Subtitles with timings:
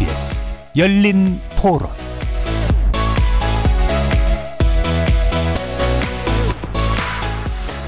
[0.00, 0.42] KBS
[0.78, 1.90] 열린 토론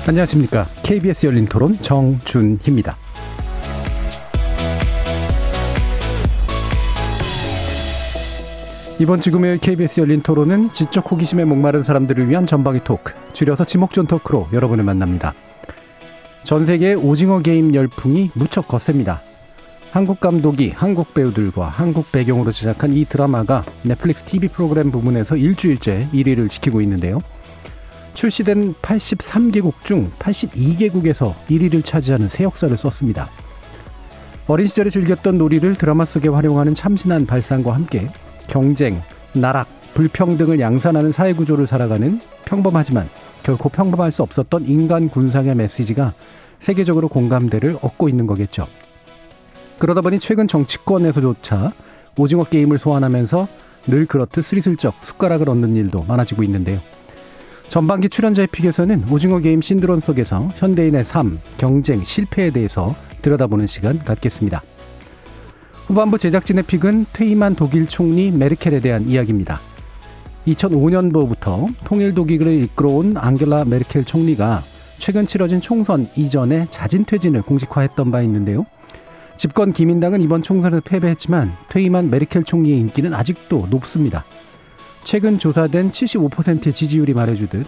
[0.06, 0.66] 안녕하십니까.
[0.82, 2.96] KBS 열린 토론 정준희입니다.
[8.98, 14.06] 이번 주 금요일 KBS 열린 토론은 지적 호기심에 목마른 사람들을 위한 전방위 토크, 줄여서 지목전
[14.06, 15.32] 토크로 여러분을 만납니다.
[16.44, 19.22] 전 세계 오징어 게임 열풍이 무척 거셉니다.
[19.92, 26.48] 한국 감독이 한국 배우들과 한국 배경으로 제작한 이 드라마가 넷플릭스 TV 프로그램 부문에서 일주일째 1위를
[26.48, 27.18] 지키고 있는데요.
[28.14, 33.28] 출시된 83개국 중 82개국에서 1위를 차지하는 새 역사를 썼습니다.
[34.46, 38.08] 어린 시절에 즐겼던 놀이를 드라마 속에 활용하는 참신한 발상과 함께
[38.48, 39.02] 경쟁,
[39.34, 43.06] 나락, 불평등을 양산하는 사회 구조를 살아가는 평범하지만
[43.42, 46.14] 결코 평범할 수 없었던 인간 군상의 메시지가
[46.60, 48.66] 세계적으로 공감대를 얻고 있는 거겠죠.
[49.82, 51.72] 그러다 보니 최근 정치권에서조차
[52.16, 53.48] 오징어 게임을 소환하면서
[53.88, 56.78] 늘 그렇듯 스리슬쩍 숟가락을 얻는 일도 많아지고 있는데요.
[57.68, 64.62] 전반기 출연자의 픽에서는 오징어 게임 신드론 속에서 현대인의 삶, 경쟁, 실패에 대해서 들여다보는 시간 갖겠습니다.
[65.88, 69.58] 후반부 제작진의 픽은 퇴임한 독일 총리 메르켈에 대한 이야기입니다.
[70.46, 74.62] 2005년도부터 통일 독일을 이끌어온 앙겔라 메르켈 총리가
[74.98, 78.64] 최근 치러진 총선 이전에 자진 퇴진을 공식화했던 바 있는데요.
[79.42, 84.24] 집권 기민당은 이번 총선에서 패배했지만 퇴임한 메르켈 총리의 인기는 아직도 높습니다.
[85.02, 87.66] 최근 조사된 75%의 지지율이 말해주듯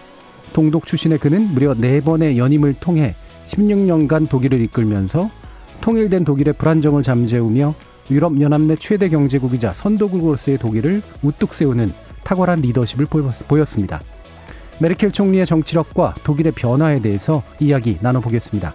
[0.52, 3.16] 동독 출신의 그는 무려 4번의 연임을 통해
[3.46, 5.28] 16년간 독일을 이끌면서
[5.80, 7.74] 통일된 독일의 불안정을 잠재우며
[8.08, 13.06] 유럽연합 내 최대 경제국이자 선도국으로서의 독일을 우뚝 세우는 탁월한 리더십을
[13.48, 14.00] 보였습니다.
[14.80, 18.74] 메르켈 총리의 정치력과 독일의 변화에 대해서 이야기 나눠보겠습니다.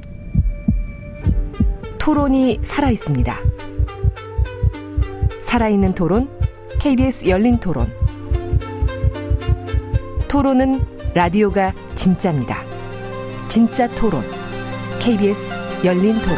[2.01, 3.31] 토론이 살아 있습니다.
[5.39, 6.27] 살아있는 토론,
[6.79, 7.93] KBS 열린 토론.
[10.27, 10.79] 토론은
[11.13, 12.57] 라디오가 진짜입니다.
[13.47, 14.23] 진짜 토론,
[14.99, 16.37] KBS 열린 토론.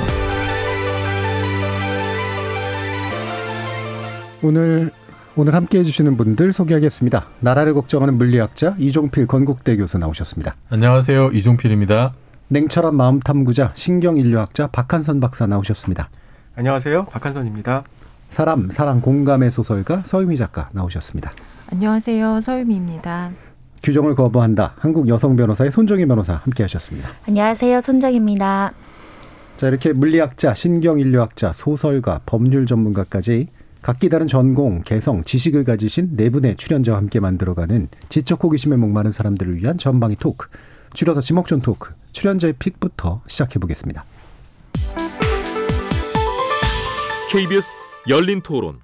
[4.43, 4.91] 오늘
[5.37, 7.25] 오늘 함께 해주시는 분들 소개하겠습니다.
[7.39, 10.55] 나라를 걱정하는 물리학자 이종필 건국대 교수 나오셨습니다.
[10.69, 11.29] 안녕하세요.
[11.31, 12.15] 이종필입니다.
[12.49, 16.09] 냉철한 마음 탐구자 신경인류학자 박한선 박사 나오셨습니다.
[16.55, 17.05] 안녕하세요.
[17.05, 17.83] 박한선입니다.
[18.29, 21.31] 사람, 사랑, 공감의 소설가 서유미 작가 나오셨습니다.
[21.71, 22.41] 안녕하세요.
[22.41, 23.31] 서유미입니다.
[23.81, 24.73] 규정을 거부한다.
[24.77, 27.09] 한국 여성 변호사의 손정희 변호사 함께 하셨습니다.
[27.27, 27.81] 안녕하세요.
[27.81, 28.73] 손정입니다.
[29.57, 33.47] 자, 이렇게 물리학자, 신경인류학자, 소설가, 법률 전문가까지
[33.81, 39.57] 각기 다른 전공, 개성, 지식을 가지신 네 분의 출연자와 함께 만들어가는 지적 호기심에 목마른 사람들을
[39.57, 40.47] 위한 전방위 토크,
[40.93, 44.05] 줄여서 지목전 토크, 출연자의 픽부터 시작해 보겠습니다.
[47.31, 48.79] KBS 열린 토론.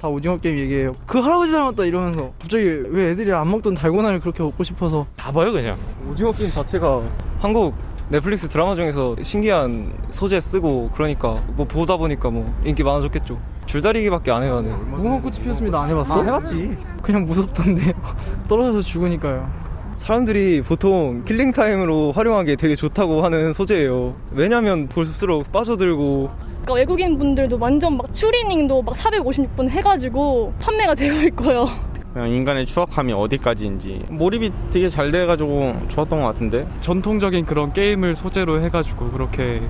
[0.00, 0.94] 다 오징어 게임 얘기해요.
[1.06, 5.52] 그 할아버지 닮았다 이러면서 갑자기 왜 애들이 안 먹던 달고나를 그렇게 먹고 싶어서 다 봐요
[5.52, 5.76] 그냥.
[6.08, 7.02] 오징어 게임 자체가
[7.40, 7.74] 한국
[8.08, 13.38] 넷플릭스 드라마 중에서 신기한 소재 쓰고 그러니까 뭐 보다 보니까 뭐 인기 많아졌겠죠.
[13.66, 14.60] 줄다리기밖에 안 해요.
[14.60, 14.70] 네.
[14.70, 15.82] 무궁화꽃이 피었습니다.
[15.82, 16.20] 안 해봤어?
[16.20, 16.76] 아, 해봤지.
[17.02, 17.92] 그냥 무섭던데
[18.48, 19.65] 떨어져서 죽으니까요.
[19.96, 24.14] 사람들이 보통 killing time으로 활용하기 되게 좋다고 하는 소재예요.
[24.32, 26.30] 왜냐면 볼수록 빠져들고
[26.62, 31.68] 그러니까 외국인 분들도 완전 막 추리닝도 막 456번 해가지고 판매가 되고 있고요.
[32.12, 38.62] 그냥 인간의 추억함이 어디까지인지 몰입이 되게 잘 돼가지고 좋았던 것 같은데 전통적인 그런 게임을 소재로
[38.62, 39.60] 해가지고 그렇게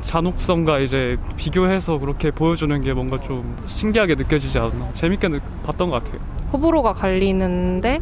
[0.00, 5.28] 잔혹성과 이제 비교해서 그렇게 보여주는 게 뭔가 좀 신기하게 느껴지지 않나 재밌게
[5.64, 6.20] 봤던 것 같아요.
[6.52, 8.00] 호불호가 갈리는데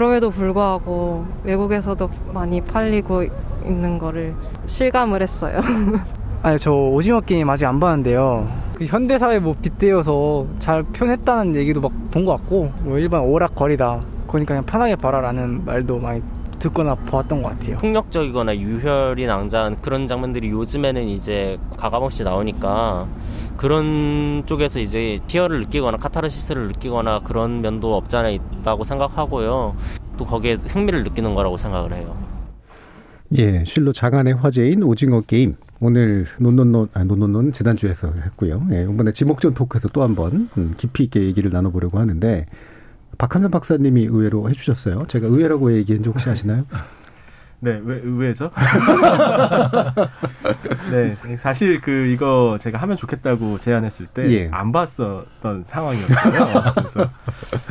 [0.00, 3.22] 그럼에도 불구하고 외국에서도 많이 팔리고
[3.66, 5.60] 있는 거를 실감을 했어요.
[6.42, 8.46] 아니 저 오징어 게임 아직 안 봤는데요.
[8.76, 14.00] 그 현대 사회 뭐 빗대어서 잘 표현했다는 얘기도 막 본 것 같고 뭐 일반 오락거리다.
[14.26, 16.22] 그러니까 그냥 편하게 봐라라는 말도 많이
[16.60, 17.78] 듣거나 보았던 것 같아요.
[17.78, 23.08] 폭력적이거나 유혈이 낭자한 그런 장면들이 요즘에는 이제 가감없이 나오니까
[23.56, 29.74] 그런 쪽에서 이제 피어를 느끼거나 카타르시스를 느끼거나 그런 면도 없지 않아 있다고 생각하고요.
[30.16, 32.16] 또 거기에 흥미를 느끼는 거라고 생각을 해요.
[33.38, 35.56] 예, 실로 장안의 화제인 오징어 게임.
[35.82, 38.66] 오늘 논논논 아 논논논 지난주에서 했고요.
[38.72, 42.46] 예, 이번에 지목전 토크에서 또 한번 음, 깊이 있게 얘기를 나눠보려고 하는데
[43.20, 45.04] 박한선 박사님이 의외로 해주셨어요.
[45.06, 46.64] 제가 의외라고 얘기한 적 혹시 아시나요?
[47.60, 48.50] 네, 왜 의외죠?
[50.90, 54.50] 네, 사실 그 이거 제가 하면 좋겠다고 제안했을 때안 예.
[54.72, 56.72] 봤었던 상황이었어요.
[56.74, 57.10] 그래서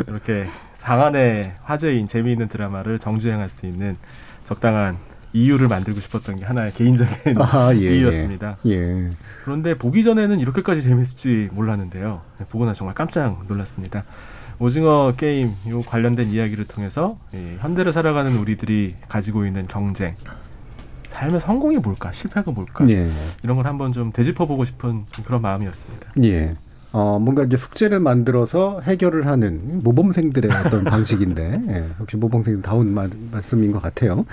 [0.08, 3.98] 이렇게 상한의 화제인 재미있는 드라마를 정주행할 수 있는
[4.44, 4.98] 적당한
[5.34, 8.58] 이유를 만들고 싶었던 게 하나의 개인적인 아, 예, 이유였습니다.
[8.68, 9.10] 예.
[9.44, 12.22] 그런데 보기 전에는 이렇게까지 재밌을지 몰랐는데요.
[12.38, 14.04] 네, 보고 나 정말 깜짝 놀랐습니다.
[14.60, 20.16] 오징어 게임 요 관련된 이야기를 통해서 이 현대를 살아가는 우리들이 가지고 있는 경쟁,
[21.08, 23.10] 삶의 성공이 뭘까, 실패가 뭘까 예.
[23.42, 26.14] 이런 걸 한번 좀 되짚어보고 싶은 그런 마음이었습니다.
[26.24, 26.54] 예.
[26.92, 33.72] 어, 뭔가 이제 숙제를 만들어서 해결을 하는 모범생들의 어떤 방식인데, 예, 역시 모범생다운 말, 말씀인
[33.72, 34.26] 것 같아요.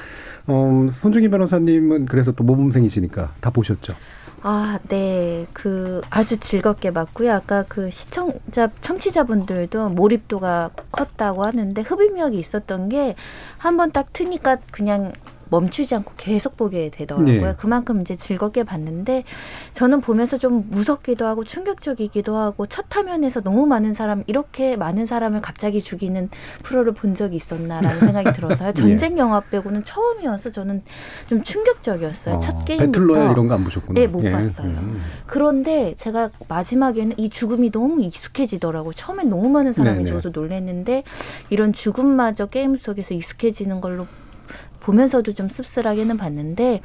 [0.46, 3.94] 어, 손중희 변호사님은 그래서 또 모범생이시니까 다 보셨죠?
[4.42, 5.46] 아, 네.
[5.52, 7.32] 그 아주 즐겁게 봤고요.
[7.32, 13.16] 아까 그 시청자 청취자분들도 몰입도가 컸다고 하는데 흡입력이 있었던 게
[13.58, 15.12] 한 번 딱 트니까 그냥
[15.48, 17.40] 멈추지 않고 계속 보게 되더라고요.
[17.40, 17.54] 네.
[17.58, 19.24] 그만큼 이제 즐겁게 봤는데
[19.72, 25.40] 저는 보면서 좀 무섭기도 하고 충격적이기도 하고 첫 화면에서 너무 많은 사람 이렇게 많은 사람을
[25.40, 26.30] 갑자기 죽이는
[26.62, 28.72] 프로를 본 적이 있었나라는 생각이 들어서요.
[28.72, 30.82] 전쟁 영화 빼고는 처음이어서 저는
[31.28, 32.36] 좀 충격적이었어요.
[32.36, 33.98] 어, 첫 게임부터 배틀로얄 이런 거 안 보셨구나.
[33.98, 34.32] 네, 못 예.
[34.32, 34.68] 봤어요.
[34.68, 35.00] 음.
[35.26, 38.92] 그런데 제가 마지막에는 이 죽음이 너무 익숙해지더라고요.
[38.92, 40.04] 처음엔 너무 많은 사람이.
[40.06, 41.04] 죽어서 놀랐는데
[41.48, 44.06] 이런 죽음마저 게임 속에서 익숙해지는 걸로
[44.86, 46.80] 보면서도 좀 씁쓸하게는 봤는데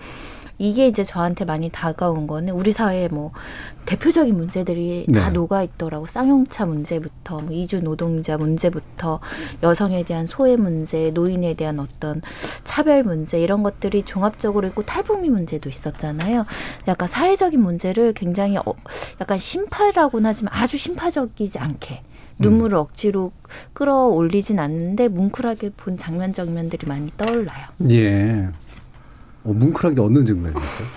[0.58, 3.32] 이게 이제 저한테 많이 다가온 거는 우리 사회의 뭐
[3.86, 5.32] 대표적인 문제들이 다 네.
[5.32, 9.20] 녹아 있더라고 쌍용차 문제부터 뭐 이주 노동자 문제부터
[9.64, 12.22] 여성에 대한 소외 문제, 노인에 대한 어떤
[12.64, 16.46] 차별 문제 이런 것들이 종합적으로 있고 탈북미 문제도 있었잖아요.
[16.88, 18.64] 약간 사회적인 문제를 굉장히 어,
[19.20, 22.04] 약간 심파라고는 하지만 아주 심파적이지 않게
[22.42, 23.32] 눈물을 억지로
[23.74, 27.68] 끌어올리진 않는데 뭉클하게 본 장면 장면들이 많이 떠올라요.
[27.90, 28.50] 예.
[29.44, 30.88] 어, 뭉클한 게 어느 장면이었어요?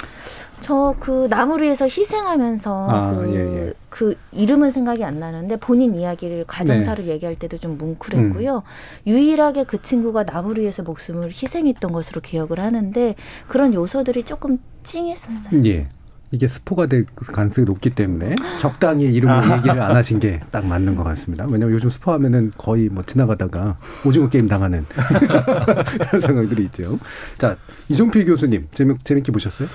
[0.61, 3.73] 저 그 나무리에서 희생하면서 아, 그, 예, 예.
[3.91, 8.63] 그 이름은 생각이 안 나는데 본인 이야기를 가정사를 얘기할 때도 좀 뭉클했고요.
[9.07, 13.15] 유일하게 그 친구가 나무리에서 목숨을 희생했던 것으로 기억을 하는데
[13.47, 15.63] 그런 요소들이 조금 찡했었어요.
[15.67, 15.89] 예.
[16.35, 19.57] 이게 스포가 될 가능성이 높기 때문에 적당히 이름을 아.
[19.57, 21.45] 얘기를 안 하신 게 딱 맞는 것 같습니다.
[21.45, 24.85] 왜냐하면 요즘 스포하면은 거의 뭐 지나가다가 오징어 게임 당하는
[26.09, 26.99] 이런 상황들이 있죠.
[27.39, 27.57] 자
[27.89, 29.69] 이종필 교수님 재밌 재밌게 보셨어요?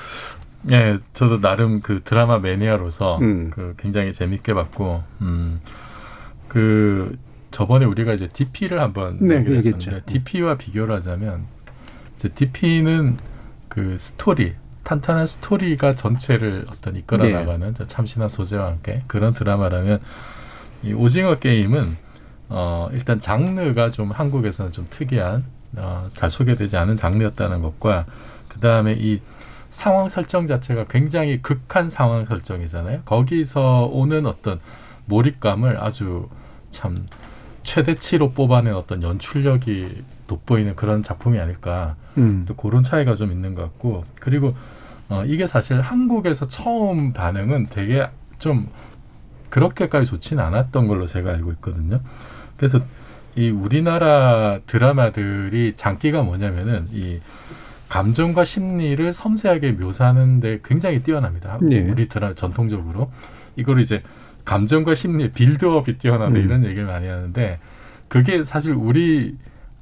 [0.71, 3.49] 예, 저도 나름 그 드라마 매니아로서 음.
[3.53, 5.61] 그 굉장히 재밌게 봤고, 음,
[6.49, 7.17] 그
[7.51, 9.91] 저번에 우리가 이제 DP를 한번 네, 얘기를 얘기했죠.
[9.91, 11.45] 했었는데 DP와 비교를 하자면
[12.17, 13.17] 이제 DP는
[13.69, 14.53] 그 스토리
[14.89, 17.31] 탄탄한 스토리가 전체를 어떤 이끌어 네.
[17.31, 19.99] 나가는 참신한 소재와 함께 그런 드라마라면
[20.81, 21.95] 이 오징어 게임은
[22.49, 25.43] 어 일단 장르가 좀 한국에서는 좀 특이한
[25.77, 28.07] 어, 잘 소개되지 않은 장르였다는 것과
[28.47, 29.21] 그 다음에 이
[29.69, 33.03] 상황 설정 자체가 굉장히 극한 상황 설정이잖아요.
[33.05, 34.59] 거기서 오는 어떤
[35.05, 36.29] 몰입감을 아주
[36.71, 37.05] 참
[37.61, 41.95] 최대치로 뽑아낸 어떤 연출력이 돋보이는 그런 작품이 아닐까.
[42.17, 42.45] 음.
[42.47, 44.55] 또 그런 차이가 좀 있는 것 같고 그리고
[45.09, 48.69] 어, 이게 사실 한국에서 처음 반응은 되게 좀
[49.49, 51.99] 그렇게까지 좋지는 않았던 걸로 제가 알고 있거든요.
[52.57, 52.79] 그래서
[53.35, 57.19] 이 우리나라 드라마들이 장기가 뭐냐면은 이
[57.89, 61.57] 감정과 심리를 섬세하게 묘사하는데 굉장히 뛰어납니다.
[61.61, 61.81] 네.
[61.81, 63.11] 우리 드라 전통적으로
[63.55, 64.03] 이걸 이제
[64.45, 66.37] 감정과 심리 빌드업이 뛰어나다 음.
[66.37, 67.59] 이런 얘기를 많이 하는데
[68.07, 69.35] 그게 사실 우리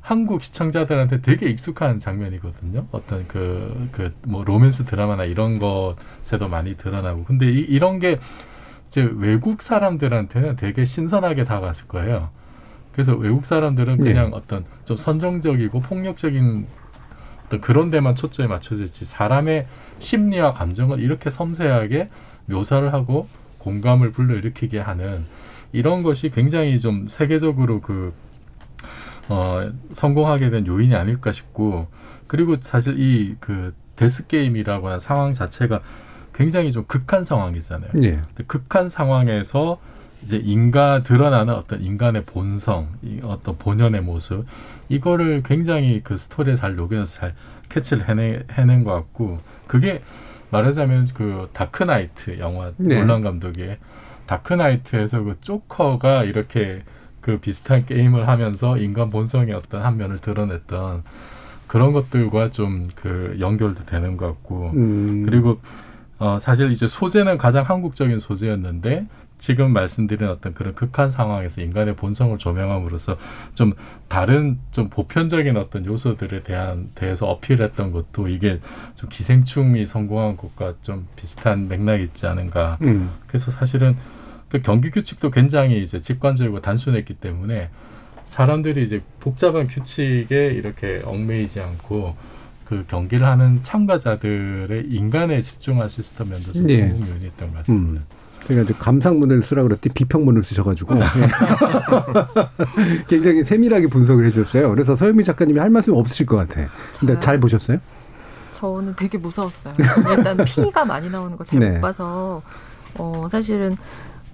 [0.08, 2.86] 한국 시청자들한테 되게 익숙한 장면이거든요.
[2.92, 8.18] 어떤 그 그 뭐 로맨스 드라마나 이런 것에도 많이 드러나고 근데 이, 이런 게
[8.88, 12.30] 이제 외국 사람들한테는 되게 신선하게 다가갔을 거예요.
[12.94, 14.04] 그래서 외국 사람들은 네.
[14.06, 16.66] 그냥 어떤 좀 선정적이고 폭력적인
[17.46, 19.68] 어떤 그런 데만 초점이 맞춰져 있지 사람의
[20.00, 22.10] 심리와 감정을 이렇게 섬세하게
[22.46, 25.26] 묘사를 하고 공감을 불러일으키게 하는
[25.74, 28.14] 이런 것이 굉장히 좀 세계적으로 그
[29.30, 31.88] 어, 성공하게 된 요인이 아닐까 싶고
[32.28, 35.82] 그리고 사실 이 그 데스 게임이라고 하는 상황 자체가
[36.34, 37.90] 굉장히 좀 극한 상황이잖아요.
[38.04, 38.22] 예.
[38.46, 39.80] 극한 상황에서
[40.24, 44.46] 이제 인간 드러나는 어떤 인간의 본성, 이 어떤 본연의 모습
[44.88, 47.36] 이거를 굉장히 그 스토리에 잘 녹여서 잘
[47.70, 50.02] 캐치를 해내, 해낸 것 같고 그게
[50.52, 53.00] 말하자면 그 다크나이트 영화 네.
[53.00, 53.78] 놀란 감독의
[54.28, 56.84] 다크나이트에서 그 조커가 이렇게
[57.28, 61.04] 그 비슷한 게임을 하면서 인간 본성의 어떤 한 면을 드러냈던
[61.68, 65.26] 그런 것들과 좀 그 연결도 되는 것 같고 음.
[65.26, 65.60] 그리고
[66.20, 69.08] 어 사실 이제 소재는 가장 한국적인 소재였는데
[69.38, 73.18] 지금 말씀드린 어떤 그런 극한 상황에서 인간의 본성을 조명함으로써
[73.54, 73.74] 좀
[74.08, 78.60] 다른 좀 보편적인 어떤 요소들에 대한 대해서 어필했던 것도 이게
[78.96, 82.80] 좀 기생충이 성공한 것과 좀 비슷한 맥락이 있지 않은가.
[82.82, 83.12] 음.
[83.28, 83.96] 그래서 사실은
[84.50, 87.70] 그 경기 규칙도 굉장히 이제 직관적이고 단순했기 때문에
[88.26, 92.16] 사람들이 이제 복잡한 규칙에 이렇게 얽매이지 않고
[92.66, 96.90] 그 경기를 하는 참가자들의 인간에 집중할 수 있었던 면도 좀 네.
[96.90, 98.02] 성공 요인이 있던 것 같습니다.
[98.02, 98.06] 음.
[98.48, 101.04] 제가 이제 감상문을 쓰라 그랬더니 비평문을 쓰셔가지고 예.
[103.08, 104.70] 굉장히 세밀하게 분석을 해주셨어요.
[104.70, 106.70] 그래서 서유미 작가님이 할 말씀 없으실 것 같아.
[106.98, 107.80] 근데 잘 보셨어요?
[108.54, 109.74] 저는 되게 무서웠어요.
[110.10, 111.82] 일단 피가 많이 나오는 걸 잘못 네.
[111.82, 112.42] 봐서
[112.98, 113.76] 어 사실은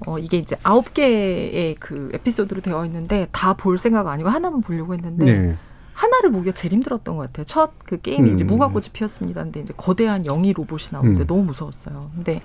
[0.05, 4.93] 어 이게 이제 아홉 개의 그 에피소드로 되어 있는데 다 볼 생각 아니고 하나만 보려고
[4.93, 5.57] 했는데 네.
[5.93, 7.45] 하나를 보기가 제일 힘들었던 것 같아요.
[7.45, 8.47] 첫 그 게임이 이제 음.
[8.47, 9.43] 무화꽃이 피었습니다.
[9.43, 11.27] 근데 이제 거대한 영이 로봇이 나오는데 음.
[11.27, 12.09] 너무 무서웠어요.
[12.15, 12.41] 근데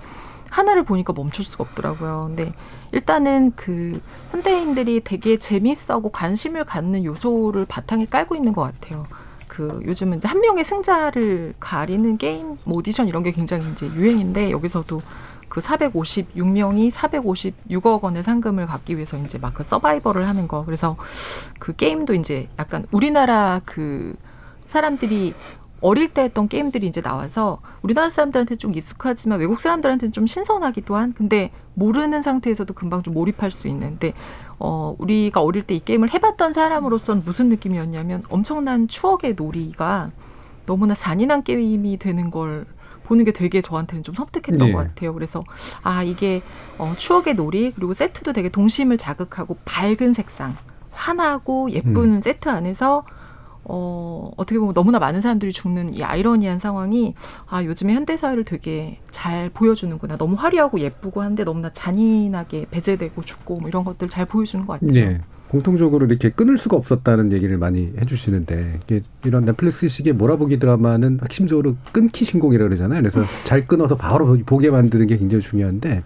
[0.49, 2.25] 하나를 보니까 멈출 수가 없더라고요.
[2.27, 2.53] 근데
[2.91, 3.99] 일단은 그
[4.31, 9.05] 현대인들이 되게 재밌어하고 관심을 갖는 요소를 바탕에 깔고 있는 것 같아요.
[9.47, 14.51] 그 요즘은 이제 한 명의 승자를 가리는 게임 뭐 오디션 이런 게 굉장히 이제 유행인데
[14.51, 15.01] 여기서도
[15.49, 20.63] 그 456명이 456억 원의 상금을 갖기 위해서 이제 막 그 서바이벌을 하는 거.
[20.65, 20.95] 그래서
[21.59, 24.15] 그 게임도 이제 약간 우리나라 그
[24.67, 25.33] 사람들이
[25.81, 31.13] 어릴 때 했던 게임들이 이제 나와서 우리나라 사람들한테 좀 익숙하지만 외국 사람들한테는 좀 신선하기도 한
[31.13, 34.13] 근데 모르는 상태에서도 금방 좀 몰입할 수 있는데
[34.59, 40.11] 어 우리가 어릴 때 이 게임을 해봤던 사람으로서는 무슨 느낌이었냐면 엄청난 추억의 놀이가
[40.65, 42.65] 너무나 잔인한 게임이 되는 걸
[43.09, 44.71] 보는 게 되게 저한테는 좀 섬뜩했던 네.
[44.71, 45.13] 것 같아요.
[45.13, 45.43] 그래서
[45.81, 46.41] 아 이게
[46.77, 50.55] 어, 추억의 놀이 그리고 세트도 되게 동심을 자극하고 밝은 색상,
[50.91, 53.03] 환하고 예쁜 세트 안에서
[53.63, 57.15] 어, 어떻게 보면 너무나 많은 사람들이 죽는 이 아이러니한 상황이
[57.47, 60.17] 아 요즘에 현대 사회를 되게 잘 보여주는구나.
[60.17, 64.95] 너무 화려하고 예쁘고 한데 너무나 잔인하게 배제되고 죽고 뭐 이런 것들 잘 보여주는 것 같아요.
[64.99, 65.21] 예.
[65.49, 72.23] 공통적으로 이렇게 끊을 수가 없었다는 얘기를 많이 해주시는데 이게 이런 넷플릭스식의 몰아보기 드라마는 핵심적으로 끊기
[72.23, 73.01] 신공이라 고 그러잖아요.
[73.01, 76.03] 그래서 잘 끊어서 바로 보게 만드는 게 굉장히 중요한데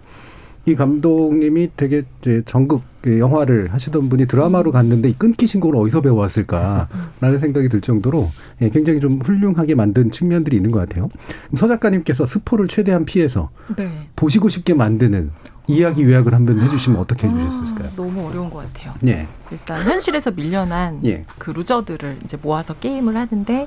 [0.66, 7.38] 이 감독님이 되게 이제 전극 영화를 하시던 분이 드라마로 갔는데 이 끊기 신공을 어디서 배워왔을까라는
[7.38, 8.30] 생각이 들 정도로
[8.62, 11.10] 예, 굉장히 좀 훌륭하게 만든 측면들이 있는 것 같아요.
[11.54, 14.08] 서 작가님께서 스포를 최대한 피해서 네.
[14.16, 15.32] 보시고 싶게 만드는
[15.66, 17.90] 이야기 요약을 한번 해주시면 어떻게 해주셨을까요?
[17.96, 18.94] 너무 어려운 것 같아요.
[19.06, 19.26] 예.
[19.50, 21.24] 일단 현실에서 밀려난 예.
[21.38, 23.66] 그 루저들을 이제 모아서 게임을 하는데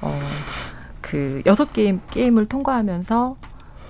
[0.00, 0.18] 어
[1.04, 3.36] 그 여섯 게임 게임을 통과하면서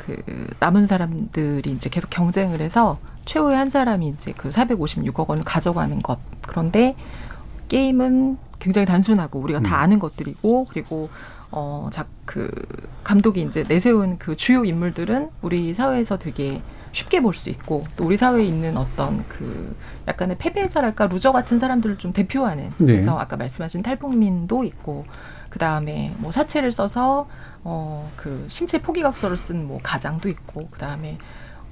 [0.04, 0.16] 그
[0.58, 6.18] 남은 사람들이 이제 계속 경쟁을 해서 최후의 한 사람이 이제 그 456억 원을 가져가는 것.
[6.42, 6.96] 그런데
[7.68, 11.08] 게임은 굉장히 단순하고 우리가 다 아는 것들이고 그리고
[11.52, 12.50] 어작그
[13.04, 16.62] 감독이 이제 내세운 그 주요 인물들은 우리 사회에서 되게
[16.95, 21.99] 쉽게 볼 수 있고 또 우리 사회에 있는 어떤 그 약간의 패배자랄까 루저 같은 사람들을
[21.99, 22.87] 좀 대표하는 네.
[22.87, 25.05] 그래서 아까 말씀하신 탈북민도 있고
[25.51, 27.27] 그 다음에 뭐 사채를 써서
[27.65, 31.19] 어 그 신체 포기각서를 쓴 뭐 가장도 있고 그 다음에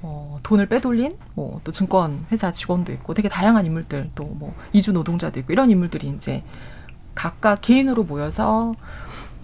[0.01, 4.91] 어 돈을 빼돌린 뭐 또 증권 회사 직원도 있고 되게 다양한 인물들 또 뭐 이주
[4.91, 6.43] 노동자도 있고 이런 인물들이 이제
[7.15, 8.73] 각각 개인으로 모여서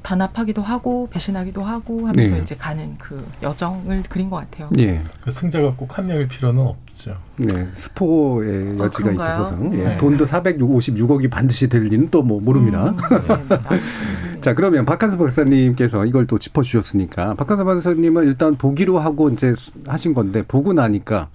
[0.02, 2.42] 단합하기도 하고 배신하기도 하고 하면서 네.
[2.42, 4.70] 이제 가는 그 여정을 그린 것 같아요.
[4.80, 5.02] 예.
[5.22, 7.18] 그 승자가 꼭 한 명일 필요는 없죠.
[7.38, 9.42] 네, 스포의 아, 여지가 그런가요?
[9.42, 9.98] 있어서 예, 네.
[9.98, 12.90] 돈도 456억이 반드시 될 리는 또뭐 모릅니다.
[12.90, 12.98] 음,
[14.42, 19.54] 자, 그러면 박한수 박사님께서 이걸 또 짚어주셨으니까 박한수 박사님은 일단 보기로 하고 이제
[19.86, 21.30] 하신 건데 보고 나니까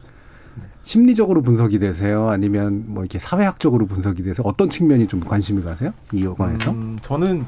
[0.83, 2.29] 심리적으로 분석이 되세요?
[2.29, 5.93] 아니면 뭐 이렇게 사회학적으로 분석이 돼서 어떤 측면이 좀 관심이 가세요?
[6.13, 6.71] 이 영화에서?
[6.71, 7.45] 음, 저는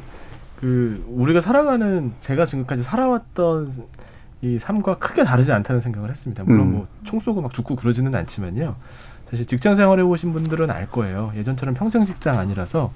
[0.61, 3.71] 그 우리가 살아가는 제가 지금까지 살아왔던
[4.43, 6.45] 이 삶과 크게 다르지 않다는 생각을 했습니다.
[6.45, 6.87] 물론 음.
[7.03, 8.77] 뭐총 쏘고 막 죽고 그러지는 않지만요.
[9.31, 11.33] 사실 직장 생활해 보신 분들은 알 거예요.
[11.37, 12.93] 예전처럼 평생 직장 아니라서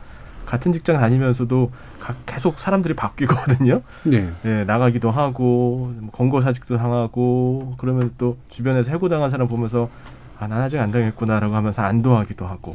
[0.46, 3.82] 같은 직장 다니면서도 각- 계속 사람들이 바뀌거든요.
[4.04, 4.30] 네.
[4.44, 9.88] 예, 나가기도 하고 뭐 권고사직도 당하고 그러면 또 주변에서 해고당한 사람 보면서
[10.38, 12.74] 아, 난 아직 안 당했구나라고 하면서 안도하기도 하고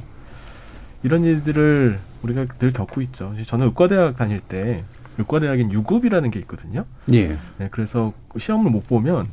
[1.06, 3.32] 이런 일들을 우리가 늘 겪고 있죠.
[3.46, 4.84] 저는 의과대학 다닐 때
[5.20, 6.86] 의과대학인 유급이라는 게 있거든요.
[7.14, 7.38] 예.
[7.58, 9.28] 네, 그래서 시험을 못 보면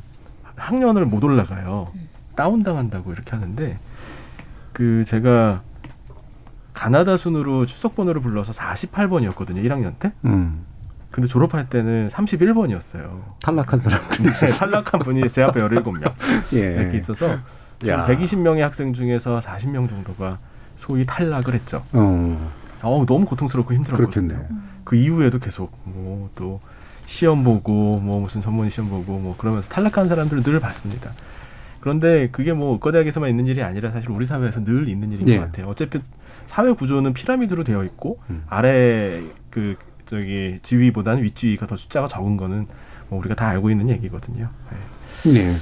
[0.55, 1.91] 학년을 못 올라가요.
[2.35, 3.79] 다운당한다고 이렇게 하는데
[4.71, 5.63] 그 제가
[6.75, 9.63] 가나다 순으로 출석 번호를 불러서 48번이었거든요.
[9.65, 10.11] 1학년 때.
[10.25, 10.65] 음.
[11.09, 13.19] 근데 졸업할 때는 31번이었어요.
[13.41, 14.25] 탈락한 사람들.
[14.25, 16.13] 네, 탈락한 분이 제 앞에 17명.
[16.53, 16.59] 예.
[16.59, 17.39] 이렇게 있어서
[17.79, 18.05] 지금 야.
[18.05, 20.37] 120명의 학생 중에서 40명 정도가
[20.83, 21.83] 소위 탈락을 했죠.
[21.93, 22.51] 어.
[22.81, 24.27] 어 너무 고통스럽고 힘들었거든요.
[24.27, 24.63] 그렇겠네요.
[24.83, 26.59] 그 이후에도 계속 뭐 또
[27.05, 31.11] 시험 보고 뭐 무슨 전문 시험 보고 뭐 그러면서 탈락한 사람들을 늘 봤습니다.
[31.79, 35.37] 그런데 그게 뭐 의과대학에서만 있는 일이 아니라 사실 우리 사회에서 늘 있는 일인 예.
[35.37, 35.67] 것 같아요.
[35.67, 35.99] 어차피
[36.47, 38.43] 사회 구조는 피라미드로 되어 있고 음.
[38.47, 39.75] 아래 그
[40.05, 42.67] 저기 지위보다는 윗지위가 더 숫자가 적은 거는
[43.09, 44.49] 뭐 우리가 다 알고 있는 얘기거든요.
[45.23, 45.33] 네.
[45.33, 45.55] 네.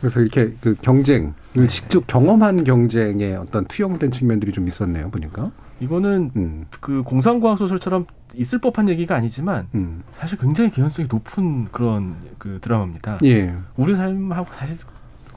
[0.00, 1.32] 그래서 이렇게 그 경쟁을
[1.68, 5.50] 직접 경험한 경쟁에 어떤 투영된 측면들이 좀 있었네요, 보니까.
[5.80, 6.66] 이거는 음.
[6.80, 10.02] 그 공상과학 소설처럼 있을 법한 얘기가 아니지만 음.
[10.18, 13.18] 사실 굉장히 개연성이 높은 그런 그 드라마입니다.
[13.24, 13.54] 예.
[13.76, 14.78] 우리 삶하고 사실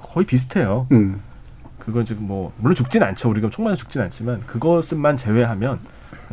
[0.01, 0.87] 거의 비슷해요.
[0.91, 1.19] 음.
[1.79, 3.29] 그건 지금 뭐 물론 죽진 않죠.
[3.29, 5.79] 우리가 총 맞아 죽진 않지만 그것만 제외하면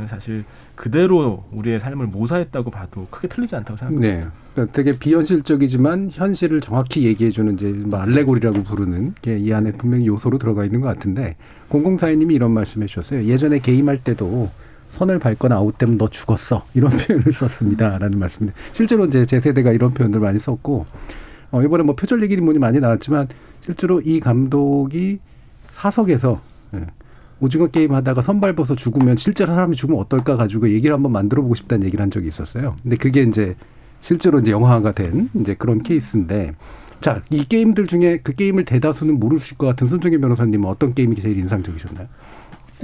[0.06, 4.24] 사실 그대로 우리의 삶을 모사했다고 봐도 크게 틀리지 않다고 생각합니다.
[4.24, 4.26] 네.
[4.54, 10.38] 그러니까 되게 비현실적이지만 현실을 정확히 얘기해주는 이제 뭐 알레고리라고 부르는 게 이 안에 분명히 요소로
[10.38, 11.36] 들어가 있는 것 같은데
[11.68, 13.24] 공공사회님이 이런 말씀해 주셨어요.
[13.24, 14.50] 예전에 게임할 때도
[14.90, 20.20] 선을 밟거나 아웃되면 너 죽었어 이런 표현을 썼습니다라는 말씀인데 실제로 이제 제 세대가 이런 표현들
[20.20, 20.86] 많이 썼고
[21.50, 23.28] 어, 이번에 뭐 표절 얘기니 뭐니 많이 나왔지만
[23.62, 25.18] 실제로 이 감독이
[25.72, 26.40] 사석에서
[26.74, 26.86] 예,
[27.42, 31.56] 오징어 게임 하다가 선발 벗어 죽으면 실제로 사람이 죽으면 어떨까 가지고 얘기를 한번 만들어 보고
[31.56, 32.76] 싶다는 얘기를 한 적이 있었어요.
[32.82, 33.56] 근데 그게 이제
[34.00, 36.52] 실제로 이제 영화가 된 이제 그런 케이스인데
[37.00, 41.36] 자, 이 게임들 중에 그 게임을 대다수는 모르실 것 같은 손정혜 변호사님은 어떤 게임이 제일
[41.36, 42.06] 인상적이셨나요?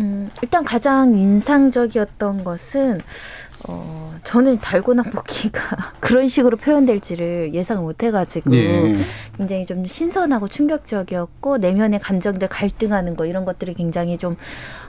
[0.00, 2.98] 음, 일단 가장 인상적이었던 것은
[3.66, 8.96] 어, 저는 달고나 뽑기가 그런 식으로 표현될지를 예상을 못 해가지고 예.
[9.36, 14.36] 굉장히 좀 신선하고 충격적이었고 내면의 감정들 갈등하는 거 이런 것들이 굉장히 좀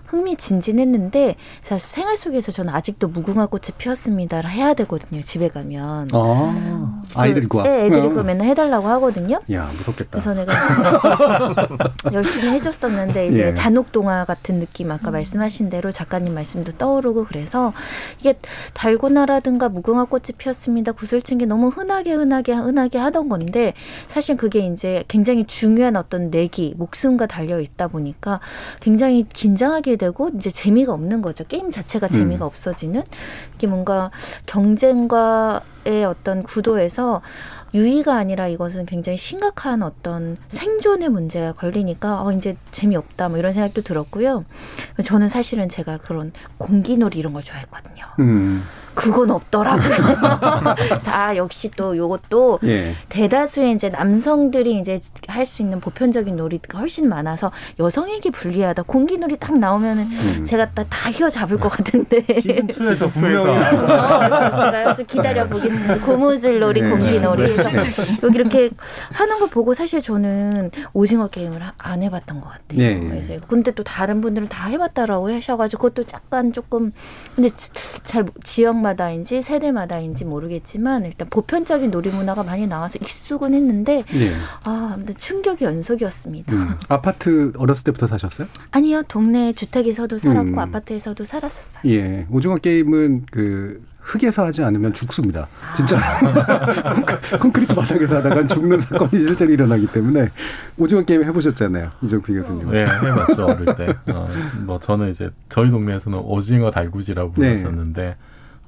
[0.09, 7.63] 흥미진진했는데 사실 생활 속에서 저는 아직도 무궁화 꽃이 피었습니다를 해야 되거든요 집에 가면 아, 아이들과.
[7.63, 8.23] 그, 네, 애들이 어.
[8.23, 9.39] 맨날 해달라고 하거든요.
[9.51, 10.09] 야, 무섭겠다.
[10.11, 10.53] 그래서 내가
[12.13, 13.53] 열심히 해줬었는데 이제 예.
[13.53, 17.73] 잔혹 동화 같은 느낌 아까 말씀하신 대로 작가님 말씀도 떠오르고 그래서
[18.19, 18.35] 이게
[18.73, 23.73] 달고나라든가 무궁화 꽃이 피었습니다 구슬친게 너무 흔하게 흔하게 흔하게 하던 건데
[24.07, 28.39] 사실 그게 이제 굉장히 중요한 어떤 내기 목숨과 달려 있다 보니까
[28.79, 32.47] 굉장히 긴장하게 되고 이제 재미가 없는 거죠 게임 자체가 재미가 음.
[32.47, 33.03] 없어지는
[33.55, 34.09] 이게 뭔가
[34.47, 37.21] 경쟁과의 어떤 구도에서
[37.73, 43.81] 유의가 아니라 이것은 굉장히 심각한 어떤 생존의 문제가 걸리니까 어 이제 재미없다 뭐 이런 생각도
[43.81, 44.45] 들었고요.
[45.03, 48.05] 저는 사실은 제가 그런 공기놀이 이런 걸 좋아했거든요.
[48.19, 48.63] 음.
[48.95, 49.95] 그건 없더라고요.
[51.13, 52.95] 아 역시 또 요것도 예.
[53.07, 58.83] 대다수의 이제 남성들이 이제 할 수 있는 보편적인 놀이가 훨씬 많아서 여성에게 불리하다.
[58.83, 60.43] 공기놀이 딱 나오면은 음.
[60.43, 62.23] 제가 다, 다 휘어잡을 것 같은데.
[62.41, 64.93] 시즌 2에서 분명히 그런가요?
[64.95, 65.99] 좀 기다려 보겠습니다.
[66.05, 66.89] 고무줄놀이, 네.
[66.89, 67.55] 공기놀이.
[67.63, 67.71] 네.
[67.71, 68.69] 그래서 여기 이렇게
[69.11, 72.77] 하는 거 보고 사실 저는 오징어 게임을 하- 안 해봤던 것 같아요.
[72.77, 72.99] 네.
[72.99, 76.91] 그래서 근데 또 다른 분들은 다 해봤다라고 하셔가지고 그것도 약간 조금
[77.35, 77.71] 근데 지-
[78.03, 84.33] 잘 지역마다인지 세대마다인지 모르겠지만 일단 보편적인 놀이 문화가 많이 나와서 익숙은 했는데 예.
[84.63, 86.53] 아 아무튼 충격의 연속이었습니다.
[86.53, 86.75] 음.
[86.87, 88.47] 아파트 어렸을 때부터 사셨어요?
[88.71, 90.59] 아니요 동네 주택에서도 살았고 음.
[90.59, 91.81] 아파트에서도 살았었어요.
[91.87, 92.25] 예.
[92.29, 95.47] 오징어 게임은 그 흙에서 하지 않으면 죽습니다.
[95.75, 95.97] 진짜
[96.95, 100.29] 콘크- 콘크리트 바닥에서 하다가 죽는 사건이 실제로 일어나기 때문에
[100.77, 102.71] 오징어 게임 해보셨잖아요, 이정필 교수님.
[102.71, 103.93] 네, 해봤죠 어릴 때.
[104.07, 104.27] 어,
[104.65, 107.55] 뭐 저는 이제 저희 동네에서는 오징어 달구지라고 네.
[107.55, 108.15] 불렀었는데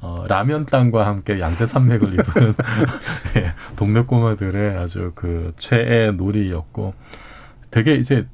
[0.02, 2.54] 어, 라면 땅과 함께 양대 산맥을 이루는
[3.38, 6.94] 예, 동네 꼬마들의 아주 그 최애 놀이였고
[7.72, 8.28] 되게 이제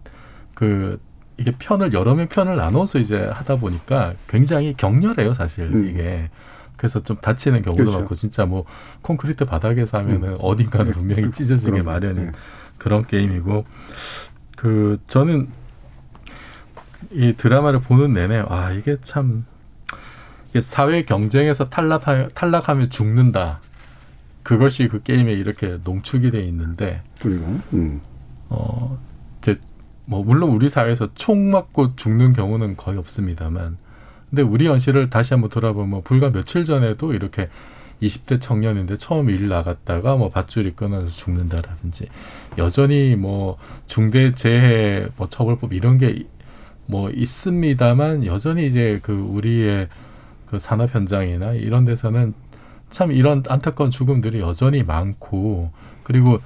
[0.56, 1.00] 그
[1.38, 5.86] 이게 편을 여러 명 편을 나눠서 이제 하다 보니까 굉장히 격렬해요 사실 음.
[5.90, 6.30] 이게.
[6.78, 8.00] 그래서 좀 다치는 경우도 그렇죠.
[8.00, 8.64] 많고 진짜 뭐
[9.02, 10.38] 콘크리트 바닥에서 하면은 음.
[10.40, 10.92] 어딘가는 네.
[10.94, 11.82] 분명히 찢어지게.
[11.82, 12.32] 마련인 네.
[12.78, 13.66] 그런 게임이고
[14.56, 15.50] 그 저는
[17.12, 19.46] 이 드라마를 보는 내내 아 이게 참
[20.50, 23.60] 이게 사회 경쟁에서 탈락하, 탈락하면 죽는다.
[24.44, 28.02] 그것이 그 게임에 이렇게 농축이 돼 있는데 그리고 음.
[28.50, 28.98] 어
[29.42, 29.60] 이제
[30.06, 33.78] 뭐 물론 우리 사회에서 총 맞고 죽는 경우는 거의 없습니다만
[34.30, 37.50] 근데 우리 현실을 다시 한번 돌아보면 불과 며칠 전에도 이렇게
[38.02, 42.08] 20대 청년인데 처음 일 나갔다가 뭐 밧줄이 끊어서 죽는다라든지
[42.58, 46.26] 여전히 뭐 중대 재해 뭐 처벌법 이런 게
[46.88, 49.90] 뭐 있습니다만 여전히 이제 그 우리의
[50.48, 52.34] 그 산업 현장이나 이런 데서는
[52.90, 55.72] 참 이런 안타까운 죽음들이 여전히 많고
[56.04, 56.40] 그리고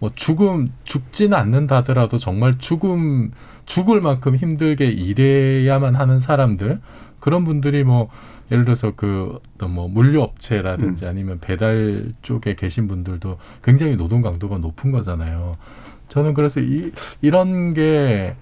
[0.00, 3.30] 뭐 죽음 죽지는 않는다 하더라도 정말 죽음
[3.64, 6.80] 죽을 만큼 힘들게 일해야만 하는 사람들
[7.24, 8.10] 그런 분들이 뭐
[8.52, 14.58] 예를 들어서 그 어떤 뭐 물류 업체라든지 아니면 배달 쪽에 계신 분들도 굉장히 노동 강도가
[14.58, 15.56] 높은 거잖아요.
[16.08, 18.36] 저는 그래서 이 이런 게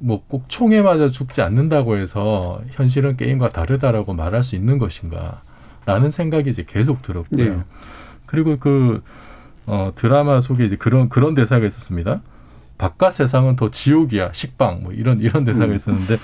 [0.00, 5.42] 뭐 꼭 총에 맞아 죽지 않는다고 해서 현실은 게임과 다르다라고 말할 수 있는 것인가?
[5.86, 7.56] 라는 생각이 이제 계속 들었고요.
[7.56, 7.62] 네.
[8.26, 9.02] 그리고 그
[9.66, 12.20] 어, 드라마 속에 이제 그런 그런 대사가 있었습니다.
[12.76, 15.74] 바깥 세상은 더 지옥이야 식빵 뭐 이런 이런 대사가 음.
[15.74, 16.16] 있었는데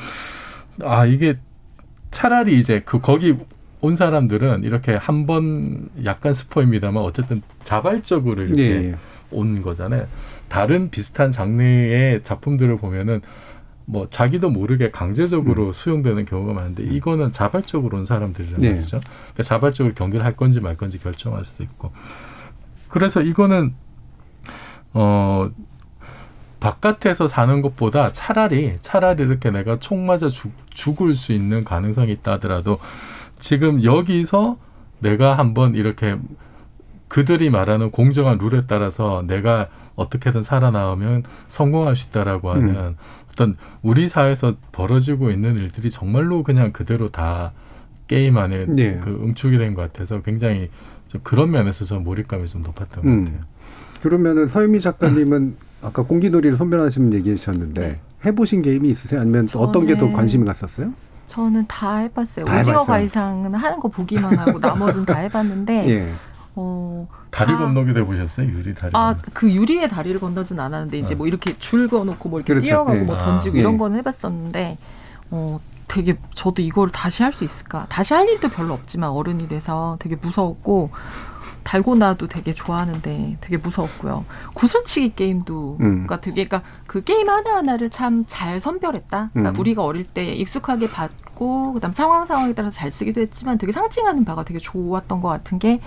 [0.82, 1.38] 아 이게
[2.14, 3.34] 차라리 이제 그 거기
[3.80, 8.94] 온 사람들은 이렇게 한 번 약간 스포입니다만 어쨌든 자발적으로 이렇게 예, 예.
[9.32, 10.06] 온 거잖아요.
[10.48, 13.20] 다른 비슷한 장르의 작품들을 보면은
[13.86, 18.70] 뭐 자기도 모르게 강제적으로 수용되는 경우가 많은데 이거는 자발적으로 온 사람들이란 네.
[18.74, 19.00] 말이죠.
[19.00, 21.90] 그러니까 자발적으로 경기를 할 건지 말 건지 결정할 수도 있고.
[22.88, 23.74] 그래서 이거는
[24.92, 25.50] 어
[26.64, 32.32] 바깥에서 사는 것보다 차라리 차라리 이렇게 내가 총 맞아 죽, 죽을 수 있는 가능성이 있다
[32.32, 32.78] 하더라도
[33.38, 34.56] 지금 여기서
[35.00, 36.16] 내가 한번 이렇게
[37.08, 42.96] 그들이 말하는 공정한 룰에 따라서 내가 어떻게든 살아나오면 성공할 수 있다라고 하는 음.
[43.30, 47.52] 어떤 우리 사회에서 벌어지고 있는 일들이 정말로 그냥 그대로 다
[48.06, 49.00] 게임 안에 네.
[49.04, 50.70] 그 응축이 된 것 같아서 굉장히
[51.08, 53.24] 좀 그런 면에서 저 몰입감이 좀 높았던 것 음.
[53.24, 53.40] 같아요.
[54.08, 59.20] 그러면은 서유미 작가님은 아까 공기놀이를 손변하시는 얘기해 주셨는데 해보신 게임이 있으세요?
[59.22, 60.92] 아니면 또 어떤 게 더 관심이 갔었어요?
[61.26, 62.44] 저는 다 해봤어요.
[62.44, 62.84] 다 오징어.
[62.84, 66.12] 가이상은 하는 거 보기만 하고 나머지는 다 해봤는데 예.
[66.54, 68.46] 어, 다리 다- 건너기도 해보셨어요?
[68.48, 68.92] 유리 다리.
[68.94, 71.16] 아, 그 유리에 다리를 건너진 않았는데 이제 어.
[71.16, 72.66] 뭐 이렇게 줄 그어놓고 뭐 이렇게 그렇죠.
[72.66, 73.02] 뛰어가고 예.
[73.02, 73.24] 뭐 아.
[73.24, 73.60] 던지고 예.
[73.60, 74.76] 이런 거는 해봤었는데
[75.30, 77.86] 어 되게 저도 이걸 다시 할 수 있을까?
[77.88, 80.90] 다시 할 일도 별로 없지만 어른이 돼서 되게 무서웠고
[81.64, 84.24] 달고나도 되게 좋아하는데 되게 무서웠고요.
[84.54, 85.86] 구슬치기 게임도 음.
[86.06, 89.30] 그러니까 되게 그러니까 그 게임 하나 하나를 참 잘 선별했다.
[89.32, 89.60] 그러니까 음.
[89.60, 94.44] 우리가 어릴 때 익숙하게 봤고 그다음 상황 상황에 따라서 잘 쓰기도 했지만 되게 상징하는 바가
[94.44, 95.80] 되게 좋았던 것 같은 게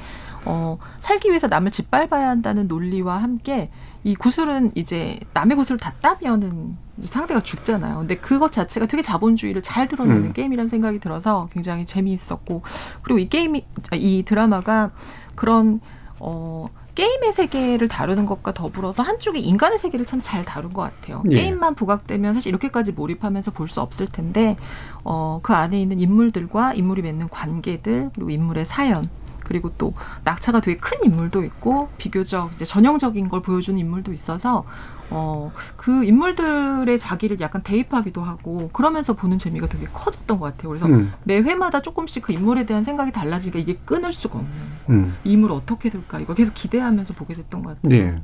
[0.45, 3.69] 어, 살기 위해서 남을 짓밟아야 한다는 논리와 함께
[4.03, 7.97] 이 구슬은 이제 남의 구슬을 다 따면은 상대가 죽잖아요.
[7.99, 10.33] 근데 그것 자체가 되게 자본주의를 잘 드러내는 음.
[10.33, 12.61] 게임이라는 생각이 들어서 굉장히 재미있었고
[13.01, 14.91] 그리고 이 게임이 이 드라마가
[15.35, 15.79] 그런
[16.19, 21.21] 어 게임의 세계를 다루는 것과 더불어서 한쪽에 인간의 세계를 참 잘 다룬 것 같아요.
[21.29, 21.35] 예.
[21.35, 24.57] 게임만 부각되면 사실 이렇게까지 몰입하면서 볼 수 없을 텐데
[25.03, 29.09] 어, 그 안에 있는 인물들과 인물이 맺는 관계들 그리고 인물의 사연
[29.47, 34.65] 그리고 또 낙차가 되게 큰 인물도 있고 비교적 이제 전형적인 걸 보여주는 인물도 있어서
[35.09, 40.69] 어, 그 인물들에 자기를 약간 대입하기도 하고 그러면서 보는 재미가 되게 커졌던 것 같아요.
[40.69, 41.13] 그래서 음.
[41.23, 44.51] 매 회마다 조금씩 그 인물에 대한 생각이 달라지니까 이게 끊을 수가 없는
[44.89, 45.15] 음.
[45.23, 47.99] 이 인물 어떻게 될까 이걸 계속 기대하면서 보게 됐던 것 같아요.
[47.99, 48.15] 예.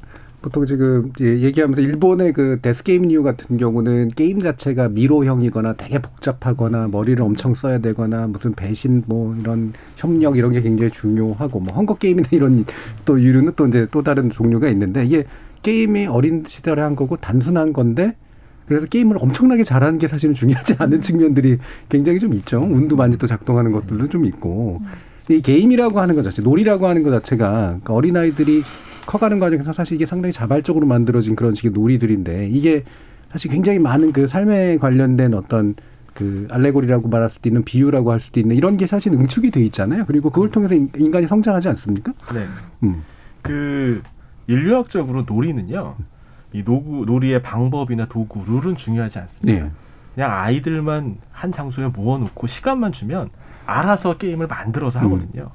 [0.43, 6.89] 보통 지금 예, 얘기하면서 일본의 그 데스게임 류 같은 경우는 게임 자체가 미로형이거나 되게 복잡하거나
[6.89, 11.95] 머리를 엄청 써야 되거나 무슨 배신 뭐 이런 협력 이런 게 굉장히 중요하고 뭐 헝거
[11.95, 12.65] 게임이나 이런
[13.05, 15.23] 또 유류는 또 이제 또 다른 종류가 있는데 이게
[15.63, 18.13] 게임이 어린 시절에 한 거고 단순한 건데
[18.67, 22.61] 그래서 게임을 엄청나게 잘하는 게 사실은 중요하지 않은 측면들이 굉장히 좀 있죠.
[22.61, 24.81] 운도 많이 또 작동하는 것들도 좀 있고.
[25.29, 28.63] 이 게임이라고 하는 것 자체, 놀이라고 하는 것 자체가 그러니까 어린아이들이
[29.05, 32.83] 커가는 과정에서 사실 이게 상당히 자발적으로 만들어진 그런 식의 놀이들인데 이게
[33.31, 35.75] 사실 굉장히 많은 그 삶에 관련된 어떤
[36.13, 40.05] 그 알레고리라고 말할 수도 있는 비유라고 할 수도 있는 이런 게 사실 응축이 돼 있잖아요.
[40.05, 42.13] 그리고 그걸 통해서 인- 인간이 성장하지 않습니까?
[42.33, 42.45] 네.
[42.83, 43.01] 음.
[43.41, 44.01] 그
[44.47, 45.95] 인류학적으로 놀이는요.
[46.53, 49.65] 이 노구, 놀이의 방법이나 도구, 룰은 중요하지 않습니다.
[49.65, 49.71] 예.
[50.13, 53.29] 그냥 아이들만 한 장소에 모아놓고 시간만 주면
[53.65, 55.05] 알아서 게임을 만들어서 음.
[55.05, 55.49] 하거든요.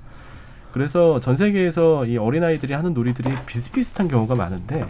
[0.79, 4.87] 그래서 전 세계에서 이 어린아이들이 하는 놀이들이 비슷비슷한 경우가 많은데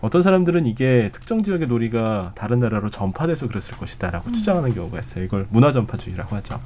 [0.00, 5.22] 어떤 사람들은 이게 특정 지역의 놀이가 다른 나라로 전파돼서 그랬을 것이다라고 추정하는 경우가 있어요.
[5.22, 6.60] 이걸 문화 전파주의라고 하죠.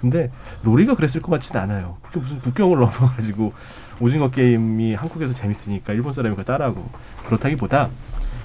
[0.00, 0.30] 근데
[0.62, 1.96] 놀이가 그랬을 것 같지는 않아요.
[2.02, 3.52] 그게 무슨 국경을 넘어가지고
[3.98, 6.88] 오징어 게임이 한국에서 재밌으니까 일본 사람이 그걸 따라하고
[7.26, 7.88] 그렇다기보다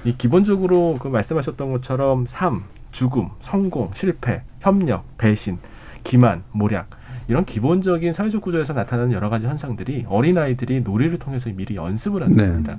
[0.04, 5.60] 이 기본적으로 그 말씀하셨던 것처럼 삶, 죽음, 성공, 실패, 협력, 배신,
[6.04, 6.90] 기만, 모략
[7.30, 12.48] 이런 기본적인 사회적 구조에서 나타나는 여러 가지 현상들이 어린아이들이 놀이를 통해서 미리 연습을 하는 네.
[12.48, 12.78] 겁니다.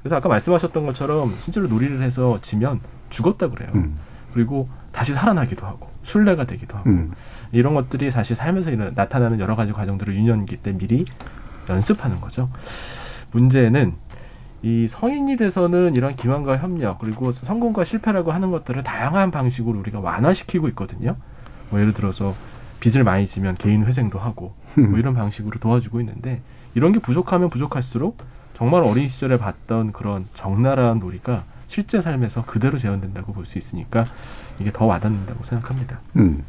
[0.00, 3.68] 그래서 아까 말씀하셨던 것처럼 실제로 놀이를 해서 지면 죽었다 그래요.
[3.74, 3.98] 음.
[4.32, 7.12] 그리고 다시 살아나기도 하고 순례가 되기도 하고 음.
[7.52, 11.04] 이런 것들이 사실 삶에서 일어나- 나타나는 여러 가지 과정들을 유년기 때 미리
[11.68, 12.48] 연습하는 거죠.
[13.32, 13.92] 문제는
[14.62, 20.68] 이 성인이 돼서는 이런 기만과 협력 그리고 성공과 실패라고 하는 것들을 다양한 방식으로 우리가 완화시키고
[20.68, 21.16] 있거든요.
[21.68, 22.34] 뭐 예를 들어서
[22.82, 24.54] 빚을 많이 지면 개인 회생도 하고
[24.90, 26.40] 뭐 이런 방식으로 도와주고 있는데
[26.74, 28.16] 이런 게 부족하면 부족할수록
[28.54, 34.04] 정말 어린 시절에 봤던 그런 적나라한 놀이가 실제 삶에서 그대로 재현된다고 볼 수 있으니까
[34.58, 36.00] 이게 더 와닿는다고 생각합니다.
[36.16, 36.42] 음.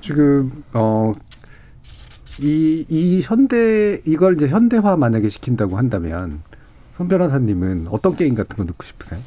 [0.00, 1.12] 지금 어.
[2.40, 6.40] 이, 이 현대, 이걸 이제 현대화 만약에 시킨다고 한다면,
[6.96, 9.20] 손 변호사님은 어떤 게임 같은 거 넣고 싶으세요?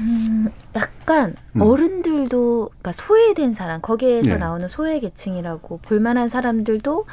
[0.00, 1.60] 음, 약간 음.
[1.60, 4.36] 어른들도 그러니까 소외된 사람 거기에서 네.
[4.36, 7.06] 나오는 소외 계층이라고 볼만한 사람들도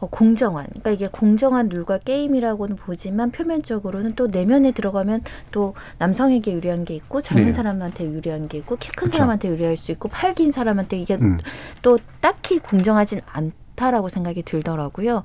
[0.00, 6.84] 어, 공정한 그러니까 이게 공정한 룰과 게임이라고는 보지만 표면적으로는 또 내면에 들어가면 또 남성에게 유리한
[6.84, 7.52] 게 있고 젊은 네.
[7.52, 9.12] 사람한테 유리한 게 있고 키큰 그렇죠.
[9.16, 11.38] 사람한테 유리할 수 있고 팔긴 사람한테 이게 음.
[11.82, 15.22] 또 딱히 공정하진 않 다라고 생각이 들더라고요.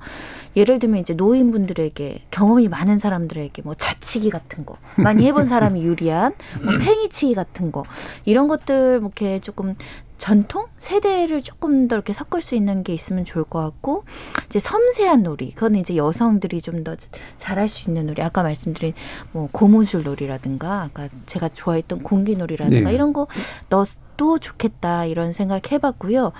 [0.56, 6.34] 예를 들면 이제 노인분들에게 경험이 많은 사람들에게 뭐 자치기 같은 거 많이 해본 사람이 유리한
[6.62, 7.84] 뭐 팽이치기 같은 거
[8.24, 9.74] 이런 것들 뭐 이렇게 조금
[10.18, 14.04] 전통 세대를 조금 더 이렇게 섞을 수 있는 게 있으면 좋을 것 같고
[14.46, 16.94] 이제 섬세한 놀이 그거는 이제 여성들이 좀 더
[17.38, 18.92] 잘할 수 있는 놀이 아까 말씀드린
[19.32, 22.94] 뭐 고무줄 놀이라든가 아까 제가 좋아했던 공기 놀이라든가 네.
[22.94, 23.26] 이런 거
[23.68, 23.84] 넣
[24.22, 26.32] 어도 좋겠다 이런 생각 해봤고요.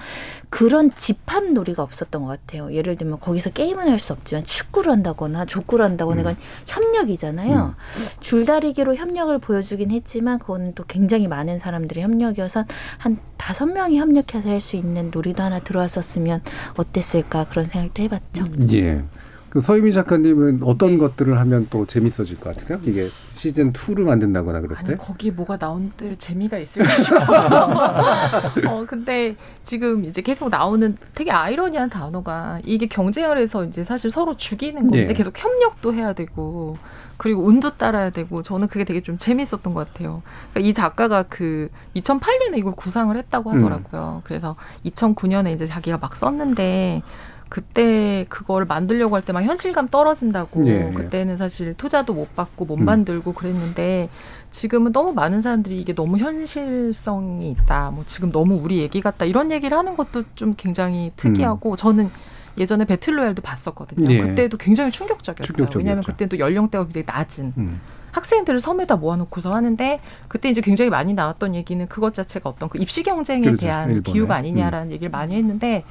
[0.49, 2.73] 그런 집합 놀이가 없었던 것 같아요.
[2.73, 7.75] 예를 들면 거기서 게임은 할 수 없지만 축구를 한다거나 족구를 한다거나 이건 협력이잖아요.
[8.21, 12.65] 줄다리기로 협력을 보여주긴 했지만 그거는 또 굉장히 많은 사람들의 협력이어서
[12.99, 16.43] 한 다섯 명이 협력해서 할 수 있는 놀이도 하나 들어왔었으면
[16.77, 18.47] 어땠을까 그런 생각도 해봤죠.
[18.73, 19.03] 예.
[19.53, 22.81] 그 서유미 작가님은 어떤 것들을 하면 또 재밌어질 것 같으세요?
[22.85, 24.93] 이게 시즌 2를 만든다거나 그랬을 때?
[24.93, 27.19] 아니 거기에 뭐가 나온들 재미가 있을까 싶어.
[28.67, 34.39] 어 근데 지금 이제 계속 나오는 되게 아이러니한 단어가 이게 경쟁을 해서 이제 사실 서로
[34.39, 35.13] 죽이는 건데 예.
[35.13, 36.79] 계속 협력도 해야 되고
[37.19, 40.23] 그리고 운도 따라야 되고 저는 그게 되게 좀 재밌었던 것 같아요.
[40.51, 43.57] 그러니까 이 작가가 그 2008년에 이걸 구상을 했다고 음.
[43.59, 44.23] 하더라고요.
[44.25, 47.03] 그래서 2009년에 이제 자기가 막 썼는데
[47.53, 50.93] 그때 그걸 만들려고 할 때 막 현실감 떨어진다고 예, 예.
[50.95, 52.87] 그때는 사실 투자도 못 받고 못 음.
[52.87, 54.09] 만들고 그랬는데
[54.51, 57.91] 지금은 너무 많은 사람들이 이게 너무 현실성이 있다.
[57.91, 59.27] 뭐 지금 너무 우리 얘기 같다.
[59.27, 62.11] 이런 얘기를 하는 것도 좀 굉장히 특이하고 저는
[62.57, 64.11] 예전에 배틀로얄도 봤었거든요.
[64.11, 64.21] 예.
[64.23, 65.47] 그때도 굉장히 충격적이었어요.
[65.47, 65.79] 충격적이었죠.
[65.79, 67.81] 왜냐하면 그때는 또 연령대가 굉장히 낮은 음.
[68.13, 73.03] 학생들을 섬에다 모아놓고서 하는데 그때 이제 굉장히 많이 나왔던 얘기는 그것 자체가 어떤 그 입시
[73.03, 73.59] 경쟁에 그렇죠.
[73.61, 73.99] 대한 일본에.
[74.01, 74.13] 음.
[74.13, 75.85] 기후가 아니냐라는 얘기를 많이 했는데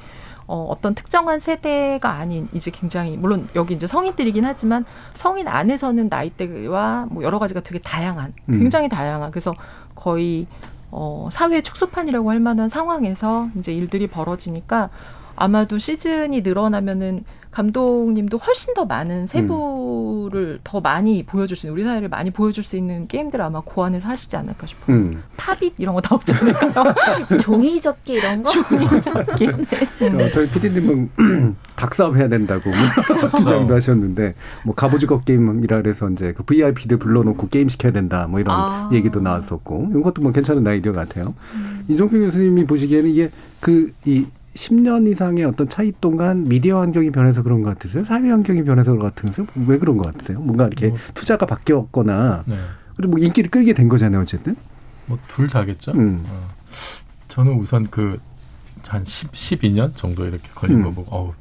[0.52, 4.84] 어, 어떤 특정한 세대가 아닌 이제 굉장히 물론 여기 이제 성인들이긴 하지만
[5.14, 8.58] 성인 안에서는 나이대와 뭐 여러 가지가 되게 다양한 음.
[8.58, 9.54] 굉장히 다양한 그래서
[9.94, 10.46] 거의
[10.90, 14.90] 어, 사회 축소판이라고 할 만한 상황에서 이제 일들이 벌어지니까
[15.36, 22.08] 아마도 시즌이 늘어나면은 감독님도 훨씬 더 많은 세부를 더 많이 보여줄 수 있는 우리 사회를
[22.08, 24.96] 많이 보여줄 수 있는 게임들을 아마 고안해서 하시지 않을까 싶어요.
[24.96, 25.22] 음.
[25.36, 26.94] 팝잇 이런 거 나오지 않을까요?
[27.42, 28.50] 종이 접기 이런 거?
[28.50, 29.46] 종이 접기.
[30.00, 34.34] 어, 저희 PD님은 닭싸움 해야 된다고 뭐 주장도 하셨는데
[34.64, 38.90] 뭐 갑오징어 게임이라 그래서 이제 그 VIP들 불러놓고 게임 시켜야 된다 뭐 이런 아.
[38.94, 41.34] 얘기도 나왔었고 이런 것도 뭐 괜찮은 아이디어 같아요.
[41.54, 41.84] 음.
[41.88, 47.70] 이종필 교수님이 보시기에는 이게 그이 10년 이상의 어떤 차이 동안 미디어 환경이 변해서 그런 것
[47.70, 48.04] 같으세요?
[48.04, 49.46] 사회 환경이 변해서 그런 것 같으세요?
[49.66, 50.38] 왜 그런 것 같으세요?
[50.40, 50.98] 뭔가 이렇게 뭐.
[51.14, 52.58] 투자가 바뀌었거나 네.
[52.96, 54.54] 그리고 뭐 인기를 끌게 된 거잖아요, 어쨌든.
[55.06, 55.92] 뭐 둘 다겠죠.
[55.92, 56.22] 음.
[56.28, 56.48] 어.
[57.28, 60.82] 저는 우선 그한 10, 12년 정도 이렇게 걸린 음.
[60.84, 61.32] 거 보고 어우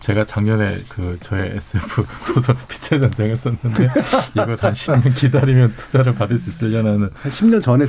[0.00, 3.84] 제가 작년에 그 저의 SF 소설 빛의 전쟁을 썼는데
[4.32, 7.86] 이거 한 10년 기다리면 투자를 받을 수 있으려나는 한 10년 전에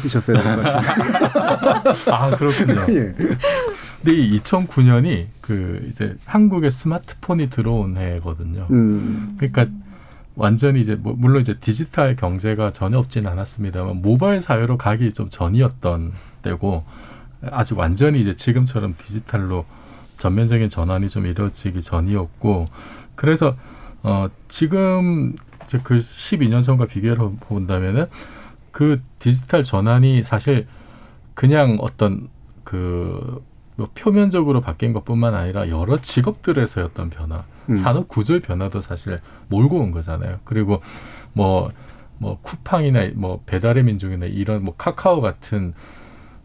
[0.64, 2.08] 같은데.
[2.12, 2.86] 아 그렇군요.
[2.96, 3.14] 예.
[4.04, 8.68] 근데 이 2009년이 그 이제 한국에 스마트폰이 들어온 해거든요.
[8.70, 9.36] 음.
[9.38, 9.68] 그러니까
[10.36, 16.12] 완전히 이제 뭐 물론 이제 디지털 경제가 전혀 없지는 않았습니다만 모바일 사회로 가기 좀 전이었던
[16.42, 16.84] 때고
[17.50, 19.66] 아직 완전히 이제 지금처럼 디지털로
[20.18, 22.68] 전면적인 전환이 좀 이루어지기 전이었고
[23.16, 23.56] 그래서
[24.02, 28.08] 어 지금 이제 그 12년 전과 비교해 본다면은
[28.72, 30.68] 그 디지털 전환이 사실
[31.36, 32.28] 그냥 어떤
[32.64, 33.42] 그
[33.76, 37.76] 뭐 표면적으로 바뀐 것뿐만 아니라 여러 직업들에서의 어떤 변화, 음.
[37.76, 39.18] 산업 구조의 변화도 사실
[39.50, 40.40] 몰고 온 거잖아요.
[40.44, 40.82] 그리고
[41.34, 41.72] 뭐,
[42.18, 45.74] 뭐 쿠팡이나 뭐 배달의 민족이나 이런 뭐 카카오 같은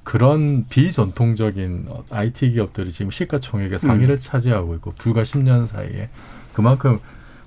[0.04, 6.08] 그런 비전통적인 IT 기업들이 지금 시가총액의 상위를 차지하고 있고 불과 10년 사이에
[6.54, 6.98] 그만큼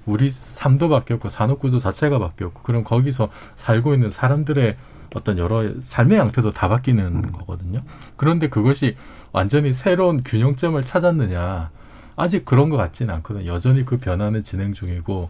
[0.06, 4.78] 우리 삶도 바뀌었고 산업 구조 자체가 바뀌었고 그럼 거기서 살고 있는 사람들의
[5.16, 7.82] 어떤 여러 삶의 양태도 다 바뀌는 거거든요.
[8.16, 8.96] 그런데 그것이
[9.32, 11.70] 완전히 새로운 균형점을 찾았느냐
[12.16, 13.46] 아직 그런 것 같지는 않거든요.
[13.48, 15.30] 여전히 그 변화는 진행 중이고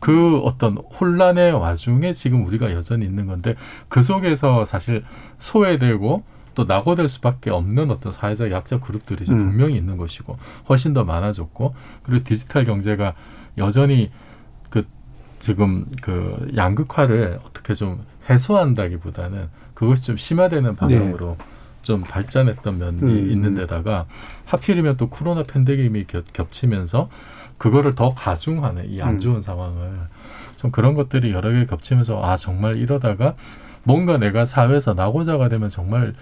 [0.00, 3.54] 그 어떤 혼란의 와중에 지금 우리가 여전히 있는 건데
[3.88, 5.04] 그 속에서 사실
[5.38, 9.48] 소외되고 또 낙오될 수밖에 없는 어떤 사회적 약자 그룹들이 좀 음.
[9.48, 13.14] 분명히 있는 것이고 훨씬 더 많아졌고 그리고 디지털 경제가
[13.58, 14.10] 여전히
[14.70, 14.86] 그
[15.38, 21.36] 지금 그 양극화를 어떻게 좀 해소한다기보다는 그것이 좀 심화되는 방향으로
[21.86, 23.30] 좀 발전했던 면이 음.
[23.30, 24.06] 있는 데다가
[24.44, 27.08] 하필이면 또 코로나 팬데믹이 겹, 겹치면서
[27.58, 29.20] 그거를 더 가중하는 이안 음.
[29.20, 29.92] 좋은 상황을
[30.56, 33.36] 좀 그런 것들이 여러 개 겹치면서 아 정말 이러다가
[33.84, 36.14] 뭔가 내가 사회에서 낙오자가 되면 정말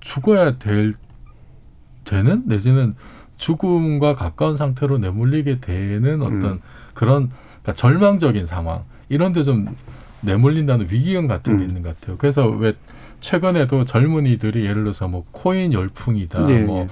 [0.00, 0.92] 죽어야 될
[2.04, 2.94] 되는 내지는
[3.38, 6.60] 죽음과 가까운 상태로 내몰리게 되는 어떤 음.
[6.92, 7.30] 그런
[7.62, 9.74] 그러니까 절망적인 상황 이런 데 좀
[10.20, 11.68] 내몰린다는 위기감 같은 게 음.
[11.68, 12.16] 있는 것 같아요.
[12.18, 12.74] 그래서 왜
[13.20, 16.88] 최근에도 젊은이들이 예를 들어서 뭐 코인 열풍이다, 예, 뭐 예.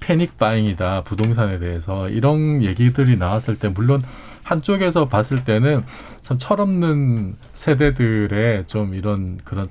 [0.00, 4.02] 패닉 바잉이다 부동산에 대해서 이런 얘기들이 나왔을 때 물론
[4.44, 5.82] 한쪽에서 봤을 때는
[6.22, 9.66] 참 철없는 세대들의 좀 이런 그런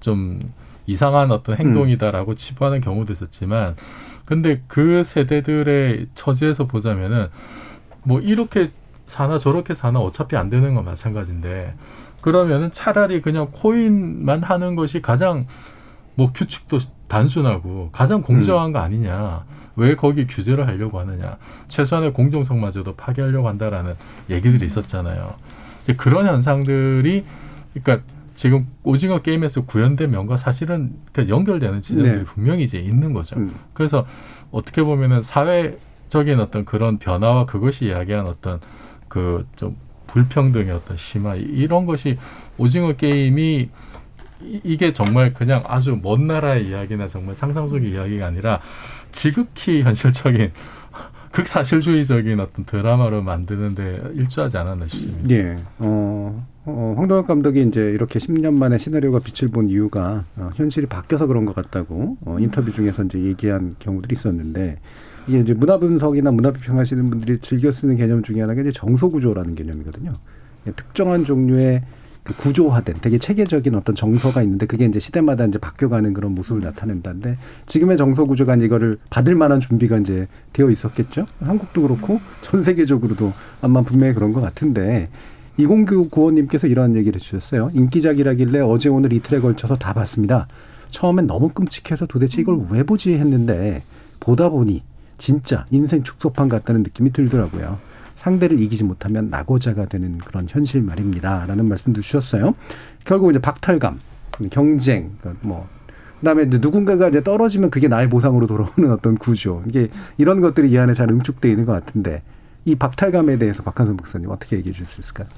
[0.00, 0.52] 좀
[0.86, 3.76] 이상한 어떤 행동이다라고 치부하는 경우도 있었지만
[4.26, 7.28] 근데 그 세대들의 처지에서 보자면은
[8.02, 8.70] 뭐 이렇게
[9.06, 11.74] 사나 저렇게 사나 어차피 안 되는 건 마찬가지인데
[12.20, 15.46] 그러면은 차라리 그냥 코인만 하는 것이 가장
[16.14, 19.44] 뭐 규칙도 단순하고 가장 공정한 거 아니냐.
[19.76, 21.36] 왜 거기 규제를 하려고 하느냐.
[21.68, 23.94] 최소한의 공정성마저도 파괴하려고 한다라는
[24.28, 25.34] 얘기들이 있었잖아요.
[25.96, 27.24] 그런 현상들이
[27.72, 28.04] 그러니까
[28.34, 32.24] 지금 오징어 게임에서 구현된 면과 사실은 그 연결되는 지점들이 네.
[32.24, 33.36] 분명히 이제 있는 거죠.
[33.36, 33.54] 음.
[33.72, 34.06] 그래서
[34.50, 38.60] 어떻게 보면은 사회적인 어떤 그런 변화와 그것이 이야기한 어떤
[39.08, 39.76] 그 좀
[40.08, 42.18] 불평등의 어떤 심화 이- 이런 것이
[42.58, 43.68] 오징어 게임이
[44.42, 48.60] 이- 이게 정말 그냥 아주 먼 나라의 이야기나 정말 상상 속의 이야기가 아니라
[49.12, 50.50] 지극히 현실적인
[51.32, 55.30] 극사실주의적인 어떤 드라마로 만드는데 일조하지 않았나 싶습니다.
[55.34, 55.56] 예.
[55.78, 61.26] 어, 어, 황동혁 감독이 이제 이렇게 10년 만에 시나리오가 빛을 본 이유가 어, 현실이 바뀌어서
[61.26, 64.78] 그런 것 같다고 어, 인터뷰 중에서 이제 얘기한 경우들이 있었는데
[65.28, 69.54] 이게 이제 문화 분석이나 문화 비평하시는 분들이 즐겨 쓰는 개념 중에 하나가 이제 정서 구조라는
[69.54, 70.14] 개념이거든요.
[70.74, 71.82] 특정한 종류의
[72.22, 77.38] 그 구조화된 되게 체계적인 어떤 정서가 있는데 그게 이제 시대마다 이제 바뀌어가는 그런 모습을 나타낸다는데
[77.66, 81.26] 지금의 정서 구조가 이거를 받을 만한 준비가 이제 되어 있었겠죠.
[81.40, 85.08] 한국도 그렇고 전 세계적으로도 아마 분명히 그런 것 같은데
[85.58, 87.70] 이공규 구원님께서 이런 얘기를 해주셨어요.
[87.74, 90.48] 인기작이라길래 어제 오늘 이틀에 걸쳐서 다 봤습니다.
[90.90, 93.82] 처음엔 너무 끔찍해서 도대체 이걸 왜 보지 했는데
[94.20, 94.82] 보다 보니
[95.18, 97.78] 진짜 인생 축소판 같다는 느낌이 들더라고요.
[98.16, 101.46] 상대를 이기지 못하면 낙오자가 되는 그런 현실 말입니다.
[101.46, 102.54] 라는 말씀도 주셨어요.
[103.04, 103.98] 결국 이제 박탈감,
[104.50, 105.68] 경쟁, 뭐,
[106.18, 109.62] 그 다음에 누군가가 이제 떨어지면 그게 나의 보상으로 돌아오는 어떤 구조.
[109.68, 112.22] 이게 이런 것들이 이 안에 잘 응축되어 있는 것 같은데
[112.64, 115.28] 이 박탈감에 대해서 박한선 목사님 어떻게 얘기해 줄 수 있을까요?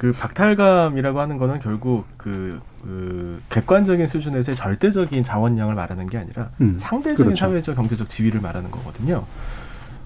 [0.00, 6.78] 그 박탈감이라고 하는 거는 결국 그, 그 객관적인 수준에서의 절대적인 자원량을 말하는 게 아니라 음,
[6.80, 7.46] 상대적인 그렇죠.
[7.46, 9.26] 사회적 경제적 지위를 말하는 거거든요.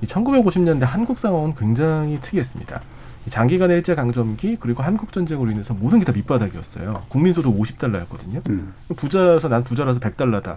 [0.03, 2.81] 이 1950년대 한국 상황은 굉장히 특이했습니다.
[3.29, 7.03] 이 장기간의 일제 강점기 그리고 한국 전쟁으로 인해서 모든 게 다 밑바닥이었어요.
[7.09, 8.51] 국민소득 50달러였거든요.
[8.51, 8.75] 음.
[8.97, 10.57] 부자라서 난 부자라서 100달러다.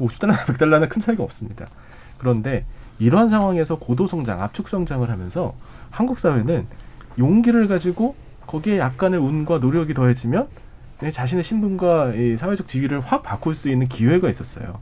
[0.00, 1.66] 50달러나 100달러는 큰 차이가 없습니다.
[2.16, 2.64] 그런데
[2.98, 5.54] 이러한 상황에서 고도 성장, 압축 성장을 하면서
[5.90, 6.66] 한국 사회는
[7.18, 8.14] 용기를 가지고
[8.50, 10.48] 거기에 약간의 운과 노력이 더해지면
[10.98, 14.80] 내 자신의 신분과 이 사회적 지위를 확 바꿀 수 있는 기회가 있었어요.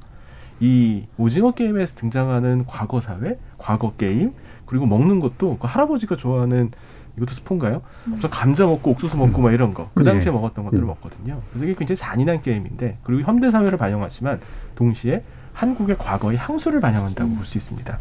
[0.59, 4.33] 이 오징어 게임에서 등장하는 과거 사회, 과거 게임,
[4.65, 6.71] 그리고 먹는 것도 그 할아버지가 좋아하는
[7.19, 7.83] 이것도 스폰가요?
[8.05, 9.91] 무슨 감자 먹고 옥수수 먹고 막 이런 거.
[9.95, 10.37] 그 당시에 네.
[10.37, 10.87] 먹었던 것들을 음.
[10.87, 11.43] 먹거든요.
[11.51, 14.41] 그래서 이게 굉장히 잔인한 게임인데, 그리고 현대 사회를 반영하지만
[14.77, 17.99] 동시에 한국의 과거의 향수를 반영한다고 볼 수 있습니다.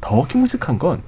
[0.00, 1.02] 더 킹무식한 건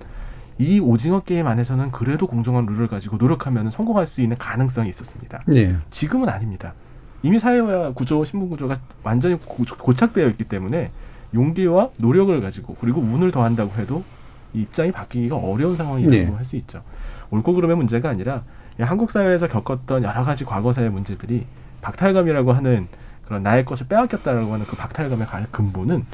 [0.58, 5.40] 이 오징어 게임 안에서는 그래도 공정한 룰을 가지고 노력하면 성공할 수 있는 가능성이 있었습니다.
[5.54, 5.76] 예.
[5.90, 6.74] 지금은 아닙니다.
[7.22, 10.90] 이미 사회와 구조, 신분 구조가 완전히 고, 고착되어 있기 때문에
[11.34, 14.04] 용기와 노력을 가지고 그리고 운을 더한다고 해도
[14.52, 16.36] 이 입장이 바뀌기가 어려운 상황이라고 네.
[16.36, 16.82] 할수 있죠.
[17.30, 18.44] 옳고 그름의 문제가 아니라
[18.78, 21.46] 이 한국 사회에서 겪었던 여러 가지 과거사의 문제들이
[21.80, 22.86] 박탈감이라고 하는
[23.26, 26.04] 그런 나의 것을 빼앗겼다라고 하는 그 박탈감의 가- 근본은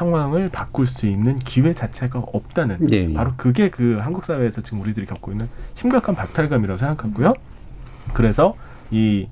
[0.00, 3.12] 상황을 바꿀 수 있는 기회 자체가 없다는 예, 예.
[3.12, 7.34] 바로 그게 그 한국 사회에서 지금 우리들이 겪고 있는 심각한 박탈감이라고 생각하고요.
[8.14, 8.54] 그래서
[8.90, 9.28] 이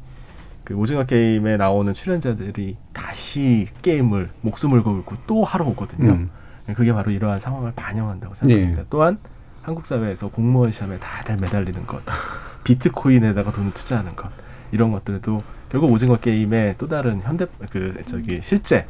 [0.68, 6.10] 그 오징어 게임에 나오는 출연자들이 다시 게임을 목숨을 걸고 또 하러 오거든요.
[6.10, 6.30] 음.
[6.74, 8.82] 그게 바로 이러한 상황을 반영한다고 생각합니다.
[8.82, 8.86] 예.
[8.90, 9.16] 또한
[9.62, 12.02] 한국 사회에서 공무원 시험에 다들 매달리는 것,
[12.64, 14.30] 비트코인에다가 돈을 투자하는 것
[14.70, 15.38] 이런 것들도
[15.70, 18.84] 결국 오징어 게임의 또 다른 현대 그 저기 실제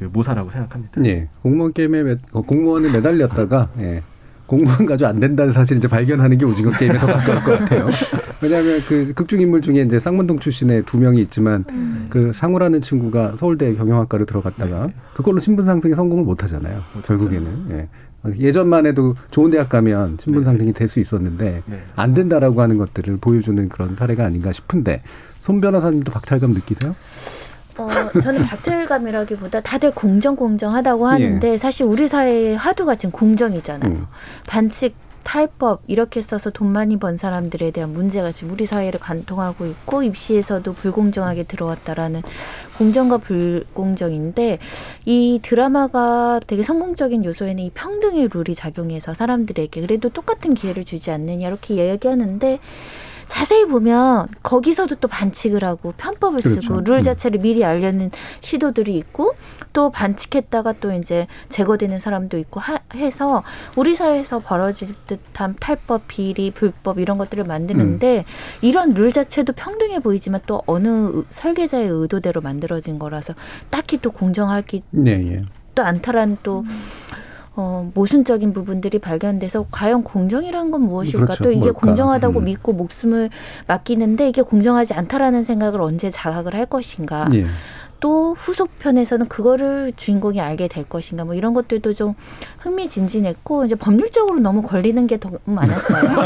[0.00, 1.04] 그 모사라고 생각합니다.
[1.04, 1.28] 예.
[1.42, 4.02] 공무원 게임에 매, 어, 공무원에 매달렸다가 예.
[4.46, 7.86] 공무원 가지고 안 된다는 사실 이제 발견하는 게 오징어 게임에 더 가까울 것 같아요.
[8.40, 11.64] 왜냐하면 그 극중 인물 중에 이제 쌍문동 출신의 두 명이 있지만
[12.08, 16.80] 그 상우라는 친구가 서울대 경영학과를 들어갔다가 그걸로 신분 상승에 성공을 못 하잖아요.
[17.04, 17.66] 결국에는.
[17.70, 17.88] 예.
[18.38, 21.82] 예전만 해도 좋은 대학 가면 신분 상승이 될 수 있었는데 네.
[21.94, 25.02] 안 된다라고 하는 것들을 보여주는 그런 사례가 아닌가 싶은데
[25.42, 26.94] 손 변호사님도 박탈감 느끼세요?
[27.88, 33.90] 어, 저는 박탈감이라기보다 다들 공정 공정하다고 하는데 사실 우리 사회의 화두가 지금 공정이잖아요.
[33.90, 34.06] 음.
[34.46, 40.02] 반칙 탈법 이렇게 써서 돈 많이 번 사람들에 대한 문제가 지금 우리 사회를 관통하고 있고
[40.02, 42.22] 입시에서도 불공정하게 들어왔다라는
[42.78, 44.58] 공정과 불공정인데
[45.04, 51.48] 이 드라마가 되게 성공적인 요소에는 이 평등의 룰이 작용해서 사람들에게 그래도 똑같은 기회를 주지 않느냐
[51.48, 52.58] 이렇게 이야기하는데
[53.30, 56.60] 자세히 보면 거기서도 또 반칙을 하고 편법을 그렇죠.
[56.60, 57.02] 쓰고 룰 음.
[57.02, 58.10] 자체를 미리 알려는
[58.40, 59.34] 시도들이 있고
[59.72, 63.44] 또 반칙했다가 또 이제 제거되는 사람도 있고 하, 해서
[63.76, 68.24] 우리 사회에서 벌어질 듯한 탈법, 비리, 불법 이런 것들을 만드는데
[68.62, 73.34] 이런 룰 자체도 평등해 보이지만 또 어느 의- 설계자의 의도대로 만들어진 거라서
[73.70, 75.42] 딱히 또 공정하기 네, 예.
[75.76, 76.64] 또 않다라는 또
[77.60, 81.26] 어, 모순적인 부분들이 발견돼서 과연 공정이란 건 무엇일까?
[81.26, 81.44] 그렇죠.
[81.44, 81.80] 또 이게 뭘까?
[81.80, 82.44] 공정하다고 음.
[82.46, 83.28] 믿고 목숨을
[83.66, 87.28] 맡기는데 이게 공정하지 않다라는 생각을 언제 자각을 할 것인가?
[87.34, 87.44] 예.
[88.00, 91.24] 또 후속편에서는 그거를 주인공이 알게 될 것인가?
[91.24, 92.14] 뭐 이런 것들도 좀
[92.58, 96.10] 흥미진진했고 이제 법률적으로 너무 걸리는 게 더 많았어요.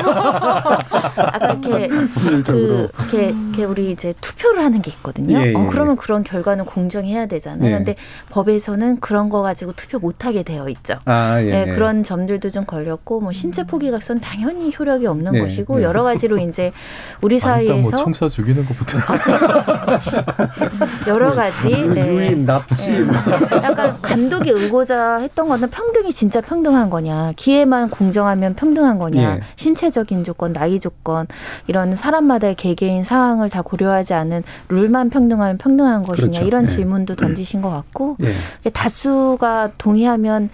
[1.17, 1.89] 아까 이렇게.
[1.89, 5.37] 그 이렇게, 이렇게 우리 이제 투표를 하는 게 있거든요.
[5.39, 7.71] 예, 예, 어, 그러면 그런 결과는 공정해야 되잖아요.
[7.71, 7.77] 예.
[7.77, 7.97] 근데
[8.31, 10.99] 법에서는 그런 거 가지고 투표 못 하게 되어 있죠.
[11.05, 11.75] 아, 예, 예, 예.
[11.75, 15.83] 그런 점들도 좀 걸렸고 뭐 신체 포기각선 당연히 효력이 없는 네, 것이고 네.
[15.83, 16.73] 여러 가지로 이제
[17.21, 18.99] 우리 일단 뭐 사회에서 총사 죽이는 것부터
[21.09, 22.09] 여러 가지 네.
[22.09, 23.05] 유인 납치
[23.63, 29.41] 약간 감독이 의고자 했던 거는 평등이 진짜 평등한 거냐, 기회만 공정하면 평등한 거냐, 예.
[29.57, 31.27] 신체적인 조건, 나이 조건
[31.67, 36.47] 이런 사람마다의 개개인 상황을 다 고려하지 않은 룰만 평등하면 평등한 것이냐 그렇죠.
[36.47, 36.67] 이런 예.
[36.69, 38.17] 질문도 던지신 것 같고
[38.67, 38.71] 예.
[38.71, 40.51] 다수가 동의하면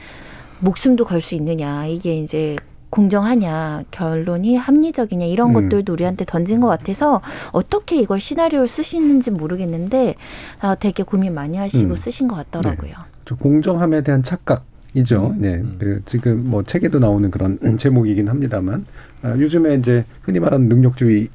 [0.61, 2.57] 목숨도 걸 수 있느냐 이게 이제
[2.91, 5.55] 공정하냐 결론이 합리적이냐 이런 음.
[5.55, 7.20] 것들도 우리한테 던진 것 같아서
[7.53, 10.16] 어떻게 이걸 시나리오를 쓰시는지 모르겠는데
[10.61, 11.97] 아, 되게 고민 많이 하시고 음.
[11.97, 12.93] 쓰신 것 같더라고요.
[13.24, 14.64] 저 공정함에 대한 착각
[14.95, 15.34] 이죠.
[15.38, 18.84] 네, 그 지금 뭐 책에도 나오는 그런 제목이긴 합니다만
[19.22, 21.28] 아, 요즘에 이제 흔히 말하는 능력주의에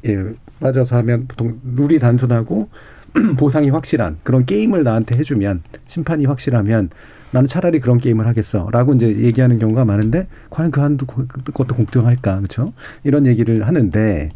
[0.59, 2.69] 빠져서 하면 보통 룰이 단순하고
[3.37, 6.89] 보상이 확실한 그런 게임을 나한테 해주면 심판이 확실하면
[7.35, 12.71] 나는 차라리 그런 게임을 하겠어라고 이제 얘기하는 경우가 많은데 과연 그 한도 그것도 공정할까 그렇죠?
[13.03, 14.29] 이런 얘기를 하는데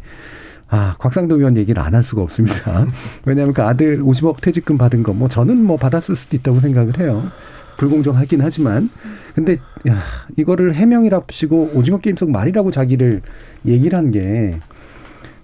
[0.68, 2.86] 아, 곽상도 의원 얘기를 안 할 수가 없습니다.
[3.24, 7.24] 왜냐하면 그 아들 50억 퇴직금 받은 거, 뭐 저는 뭐 받았을 수도 있다고 생각을 해요.
[7.78, 8.90] 불공정하긴 하지만.
[9.34, 9.56] 근데,
[9.88, 10.02] 야,
[10.36, 13.22] 이거를 해명이랍시고 오징어 게임 속 말이라고 자기를
[13.64, 14.60] 얘기를 한 게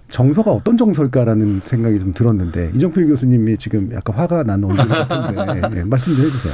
[0.09, 5.83] 정서가 어떤 정서일까라는 생각이 좀 들었는데 이정필 교수님이 지금 약간 화가 난 얼굴 같은데 예,
[5.83, 6.53] 말씀 좀 해주세요.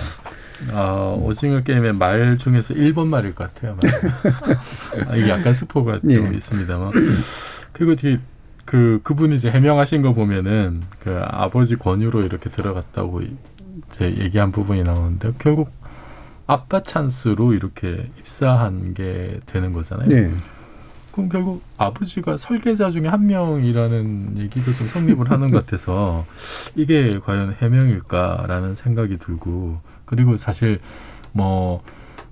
[0.72, 3.78] 어, 오징어 게임의 말 중에서 1번 말일 것 같아요.
[5.07, 6.38] 아, 이게 약간 스포가 좀 예.
[6.38, 6.91] 있습니다만.
[7.72, 8.20] 그리고 뒤,
[8.66, 13.22] 그, 그분이 이제 해명하신 거 보면은 그 아버지 권유로 이렇게 들어갔다고
[13.91, 15.72] 이제 얘기한 부분이 나오는데 결국
[16.47, 20.07] 아빠 찬스로 이렇게 입사한 게 되는 거잖아요.
[20.07, 20.34] 네.
[21.11, 26.26] 그럼 결국 아버지가 설계자 중에 한 명이라는 얘기도 좀 성립을 하는 것 같아서
[26.76, 30.80] 이게 과연 해명일까라는 생각이 들고 그리고 사실
[31.32, 31.82] 뭐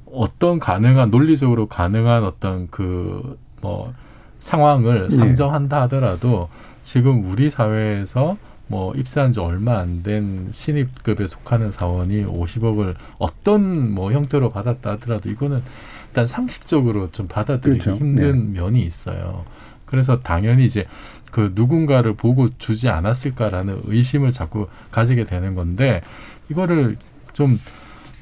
[0.05, 3.93] 어떤 가능한 논리적으로 가능한 어떤 그 뭐
[4.39, 5.15] 상황을 네.
[5.15, 6.49] 상정한다 하더라도
[6.81, 14.11] 지금 우리 사회에서 뭐 입사한 지 얼마 안 된 신입급에 속하는 사원이 50억을 어떤 뭐
[14.11, 15.61] 형태로 받았다 하더라도 이거는
[16.07, 17.99] 일단 상식적으로 좀 받아들이기 그렇죠.
[18.03, 19.45] 힘든 면이 있어요.
[19.85, 20.87] 그래서 당연히 이제
[21.29, 26.01] 그 누군가를 보고 주지 않았을까라는 의심을 자꾸 가지게 되는 건데
[26.49, 26.97] 이거를
[27.33, 27.59] 좀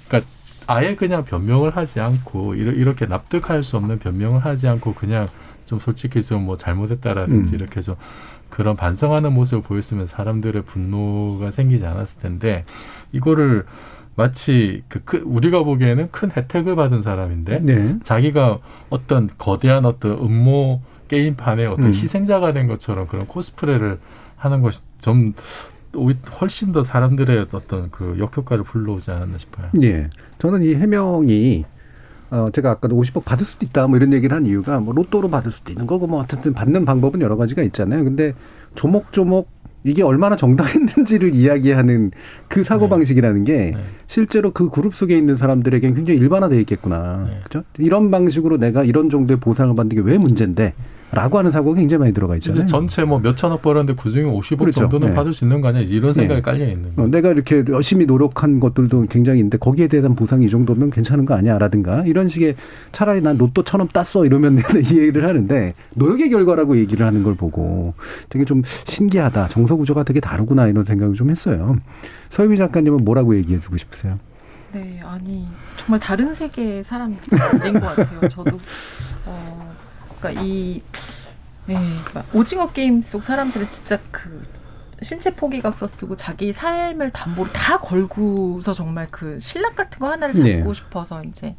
[0.08, 0.30] 그러니까
[0.68, 5.28] 아예 그냥 변명을 하지 않고 이렇게 납득할 수 없는 변명을 하지 않고 그냥
[5.66, 7.60] 좀 솔직히 좀 뭐 잘못했다라든지 음.
[7.60, 7.96] 이렇게 좀
[8.50, 12.66] 그런 반성하는 모습을 보였으면 사람들의 분노가 생기지 않았을 텐데
[13.12, 13.66] 이거를
[14.16, 17.96] 마치 그 큰- 우리가 보기에는 큰 혜택을 받은 사람인데 네.
[18.04, 21.94] 자기가 어떤 거대한 어떤 음모 게임판의 어떤 음.
[21.94, 24.00] 희생자가 된 것처럼 그런 코스프레를
[24.36, 25.34] 하는 것이 좀
[26.40, 29.68] 훨씬 더 사람들의 어떤 그 역효과를 불러오지 않았나 싶어요.
[29.82, 30.10] 예.
[30.38, 31.66] 저는 이 해명이
[32.32, 35.52] 어 제가 아까도 50억 받을 수도 있다 뭐 이런 얘기를 한 이유가 뭐 로또로 받을
[35.52, 38.04] 수도 있는 거고 뭐 어쨌든 받는 방법은 여러 가지가 있잖아요.
[38.04, 38.34] 근데
[38.76, 39.50] 조목조목
[39.84, 42.12] 이게 얼마나 정당했는지를 이야기하는
[42.50, 43.76] 그 사고 방식이라는 게
[44.08, 47.28] 실제로 그 그룹 속에 있는 사람들에겐 굉장히 일반화되어 있겠구나.
[47.46, 47.64] 그죠?
[47.78, 50.74] 이런 방식으로 내가 이런 정도의 보상을 받는 게 왜 문제인데?
[51.12, 52.66] 라고 하는 사고가 굉장히 많이 들어가 있잖아요.
[52.68, 54.82] 전체 뭐 몇천억 벌었는데 그중에 50억 그렇죠.
[54.82, 55.14] 정도는 네.
[55.16, 55.82] 받을 수 있는 거 아니야?
[55.82, 56.42] 이런 생각이 네.
[56.42, 60.92] 깔려 있는 어, 내가 이렇게 열심히 노력한 것들도 굉장히 있는데 거기에 대한 보상이 이 정도면
[60.92, 61.58] 괜찮은 거 아니야?
[61.58, 62.56] 라든가 이런 식의
[62.92, 67.36] 차라리 난 로또 천원 땄어 이러면 내가 이 얘기를 하는데 노력의 결과라고 얘기를 하는 걸
[67.36, 67.94] 보고
[68.30, 69.48] 되게 좀 신기하다.
[69.50, 71.76] 정서 구조가 되게 다르구나 이런 생각을 좀 했어요.
[72.30, 74.20] 서유미 작가님은 뭐라고 얘기해 주고 싶으세요?
[74.72, 75.48] 네, 아니
[75.78, 78.28] 정말 다른 세계의 사람인 것 같아요.
[78.30, 78.58] 저도
[79.26, 79.59] 어,
[80.20, 80.82] 그러니까 이
[81.66, 81.76] 네,
[82.14, 84.44] 막 오징어 게임 속 사람들은 진짜 그
[85.02, 90.48] 신체 포기각서 쓰고 자기 삶을 담보로 다 걸고서 정말 그 신락 같은 거 하나를 잡고
[90.48, 90.74] 네.
[90.74, 91.56] 싶어서 이제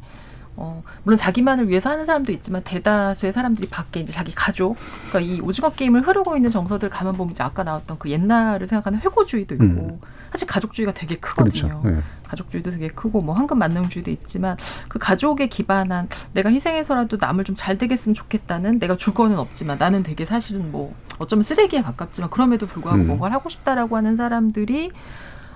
[0.61, 4.75] 어 물론 자기만을 위해서 하는 사람도 있지만 대다수의 사람들이 밖에 이제 자기 가족
[5.09, 8.99] 그러니까 이 오징어 게임을 흐르고 있는 정서들 가만 보면 이제 아까 나왔던 그 옛날을 생각하는
[8.99, 9.99] 회고주의도 있고 음.
[10.31, 11.81] 사실 가족주의가 되게 크거든요.
[11.81, 11.81] 그렇죠.
[11.83, 12.01] 네.
[12.27, 14.55] 가족주의도 되게 크고 뭐 황금 만능주의도 있지만
[14.87, 20.01] 그 가족에 기반한 내가 희생해서라도 남을 좀 잘 되겠으면 좋겠다는 내가 줄 거는 없지만 나는
[20.01, 23.07] 되게 사실은 뭐 어쩌면 쓰레기에 가깝지만 그럼에도 불구하고 음.
[23.07, 24.91] 뭔가를 하고 싶다라고 하는 사람들이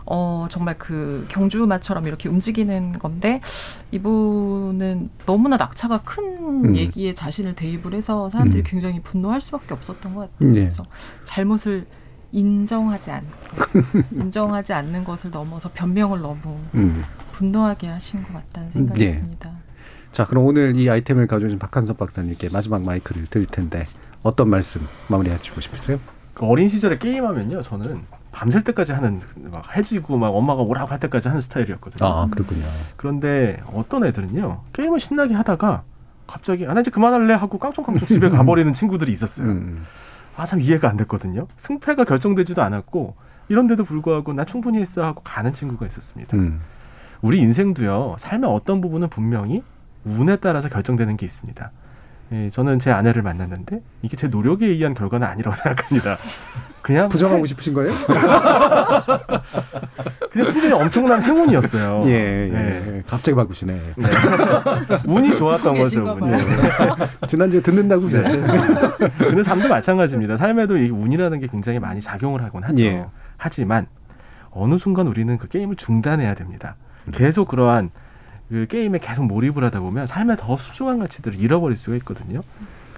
[0.06, 3.42] 어 정말 그 경주마처럼 이렇게 움직이는 건데
[3.92, 6.76] 이분은 너무나 낙차가 큰 음.
[6.76, 8.66] 얘기에 자신을 대입을 해서 사람들이 음.
[8.66, 10.52] 굉장히 분노할 수밖에 없었던 것 같아요.
[10.52, 10.60] 네.
[10.62, 10.84] 그래서
[11.24, 11.86] 잘못을
[12.32, 13.24] 인정하지 않
[14.12, 17.04] 인정하지 않는 것을 넘어서 변명을 너무 음.
[17.32, 19.18] 분노하게 하신 것 같다는 생각이 네.
[19.18, 19.52] 듭니다.
[20.12, 23.86] 자, 그럼 오늘 이 아이템을 가져오신 박한섭 박사님께 마지막 마이크를 드릴 텐데
[24.24, 26.00] 어떤 말씀 마무리해 주고 싶으세요?
[26.34, 28.02] 그 어린 시절에 게임하면요, 저는
[28.36, 32.06] 밤샐 때까지 하는 막 해지고 막 엄마가 오라고 할 때까지 하는 스타일이었거든요.
[32.06, 32.66] 아, 그렇군요.
[32.98, 35.84] 그런데 어떤 애들은요, 게임을 신나게 하다가
[36.28, 39.48] 갑자기 아, 나 이제 그만할래 하고 깡총깡총 집에 가버리는 친구들이 있었어요.
[39.48, 39.86] 음.
[40.36, 41.48] 아, 참 이해가 안 됐거든요.
[41.56, 43.16] 승패가 결정되지도 않았고
[43.48, 46.36] 이런데도 불구하고 나 충분히 했어 하고 가는 친구가 있었습니다.
[46.36, 46.60] 음.
[47.22, 49.64] 우리 인생도요, 삶의 어떤 부분은 분명히
[50.04, 51.72] 운에 따라서 결정되는 게 있습니다.
[52.34, 56.18] 예, 저는 제 아내를 만났는데 이게 제 노력에 의한 결과는 아니라고 생각합니다.
[56.86, 57.90] 그냥 부정하고 싶으신 거예요?
[60.30, 62.04] 그냥 순전히 엄청난 행운이었어요.
[62.06, 62.52] 예, 예.
[62.52, 63.04] 네.
[63.08, 63.74] 갑자기 바꾸시네.
[63.98, 64.10] 네.
[65.08, 66.04] 운이 좋았던 거죠.
[66.22, 66.30] 운이.
[66.30, 66.46] 네.
[67.28, 68.22] 지난주에 듣는다고 네.
[68.22, 68.44] 그랬어요.
[69.18, 70.38] 근데 삶도 마찬가지입니다.
[70.38, 72.80] 삶에도 이 운이라는 게 굉장히 많이 작용을 하곤 하죠.
[72.84, 73.04] 예.
[73.38, 73.88] 하지만
[74.52, 76.76] 어느 순간 우리는 그 게임을 중단해야 됩니다.
[77.14, 77.90] 계속 그러한
[78.50, 82.42] 그 게임에 계속 몰입을 하다 보면 삶의 더 소중한 가치들을 잃어버릴 수가 있거든요.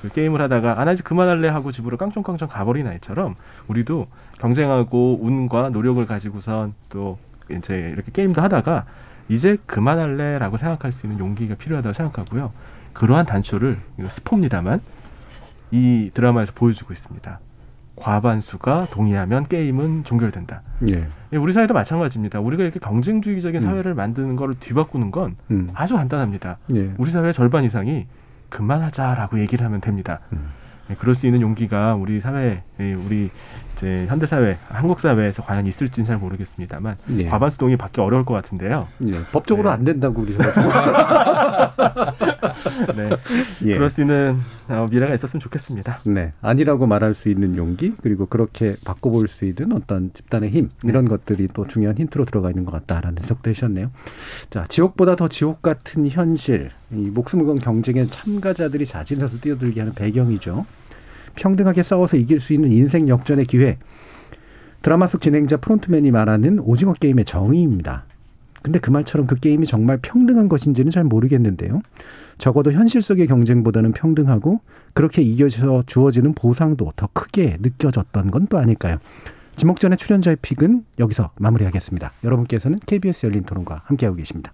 [0.01, 3.35] 그 게임을 하다가 아, 나 이제 그만할래 하고 집으로 깡총깡총 가버린 아이처럼
[3.67, 4.07] 우리도
[4.39, 7.17] 경쟁하고 운과 노력을 가지고선 또
[7.49, 8.85] 이제 이렇게 게임도 하다가
[9.29, 12.51] 이제 그만할래라고 생각할 수 있는 용기가 필요하다고 생각하고요.
[12.93, 14.81] 그러한 단초를 이거 스포입니다만
[15.71, 17.39] 이 드라마에서 보여주고 있습니다.
[17.97, 20.61] 과반수가 동의하면 게임은 종결된다.
[20.91, 21.07] 예.
[21.33, 22.39] 예, 우리 사회도 마찬가지입니다.
[22.39, 23.65] 우리가 이렇게 경쟁주의적인 음.
[23.65, 25.69] 사회를 만드는 거를 뒤바꾸는 건 음.
[25.73, 26.59] 아주 간단합니다.
[26.75, 26.93] 예.
[26.97, 28.05] 우리 사회의 절반 이상이
[28.49, 30.19] 그만하자라고 얘기를 하면 됩니다.
[30.33, 30.51] 음.
[30.89, 33.29] 예, 그럴 수 있는 용기가 우리 사회, 예, 우리
[33.77, 37.27] 이제 현대 사회, 한국 사회에서 과연 있을지는 잘 모르겠습니다만 예.
[37.27, 38.87] 과반수 동의 받기 어려울 것 같은데요.
[39.07, 39.23] 예.
[39.31, 39.75] 법적으로 네.
[39.75, 40.67] 안 된다고 그러셔가지고.
[42.97, 43.09] 네,
[43.65, 43.73] 예.
[43.75, 45.99] 그럴 수 있는 어, 미래가 있었으면 좋겠습니다.
[46.05, 46.33] 네.
[46.41, 51.47] 아니라고 말할 수 있는 용기, 그리고 그렇게 바꿔볼 수 있는 어떤 집단의 힘, 이런 것들이
[51.53, 53.91] 또 중요한 힌트로 들어가 있는 것 같다라는 해석도 해주셨네요.
[54.49, 60.65] 자, 지옥보다 더 지옥 같은 현실, 이 목숨을 건 경쟁에 참가자들이 자진해서 뛰어들게 하는 배경이죠.
[61.37, 63.77] 평등하게 싸워서 이길 수 있는 인생 역전의 기회.
[64.81, 68.05] 드라마 속 진행자 프론트맨이 말하는 오징어 게임의 정의입니다.
[68.61, 71.81] 근데 그 말처럼 그 게임이 정말 평등한 것인지는 잘 모르겠는데요.
[72.37, 74.59] 적어도 현실 속의 경쟁보다는 평등하고
[74.93, 78.97] 그렇게 이겨서 주어지는 보상도 더 크게 느껴졌던 건 또 아닐까요?
[79.55, 82.11] 지목전의 출연자의 픽은 여기서 마무리하겠습니다.
[82.23, 84.53] 여러분께서는 KBS 열린 토론과 함께하고 계십니다.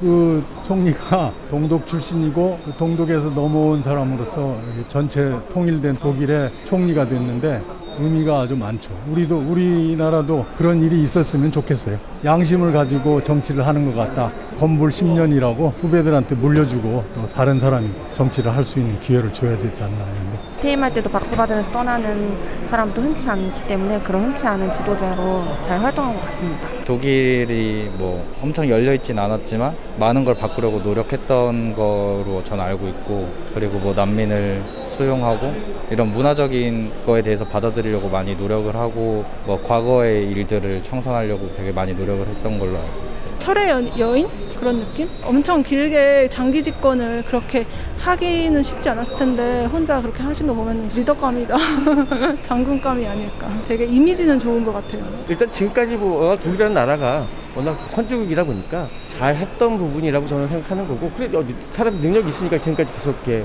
[0.00, 7.62] 그 총리가 동독 출신이고 그 동독에서 넘어온 사람으로서 전체 통일된 독일의 총리가 됐는데
[7.98, 8.90] 의미가 아주 많죠.
[9.10, 11.98] 우리도 우리나라도 그런 일이 있었으면 좋겠어요.
[12.24, 14.30] 양심을 가지고 정치를 하는 것 같다.
[14.58, 19.96] 건불 10년이라고 후배들한테 물려주고 또 다른 사람이 정치를 할 수 있는 기회를 줘야 되지 않나
[19.96, 20.38] 이런데.
[20.62, 26.14] 퇴임할 때도 박수 받으면서 떠나는 사람도 흔치 않기 때문에 그런 흔치 않은 지도자로 잘 활동한
[26.14, 26.66] 것 같습니다.
[26.86, 33.78] 독일이 뭐 엄청 열려 있진 않았지만 많은 걸 바꾸려고 노력했던 거로 전 알고 있고 그리고
[33.80, 34.62] 뭐 난민을
[34.94, 35.52] 수용하고
[35.90, 42.26] 이런 문화적인 거에 대해서 받아들이려고 많이 노력을 하고 뭐 과거의 일들을 청산하려고 되게 많이 노력을
[42.26, 43.38] 했던 걸로 알고 있어요.
[43.38, 44.28] 철의 여, 여인
[44.58, 45.08] 그런 느낌?
[45.22, 47.66] 엄청 길게 장기 집권을 그렇게
[47.98, 51.56] 하기는 쉽지 않았을 텐데 혼자 그렇게 하신 거 보면 리더감이다
[52.40, 58.88] 장군감이 아닐까 되게 이미지는 좋은 것 같아요 일단 지금까지 뭐 독일이라는 나라가 워낙 선진국이다 보니까
[59.08, 63.44] 잘 했던 부분이라고 저는 생각하는 거고 그래 어, 사람 능력이 있으니까 지금까지 계속 이렇게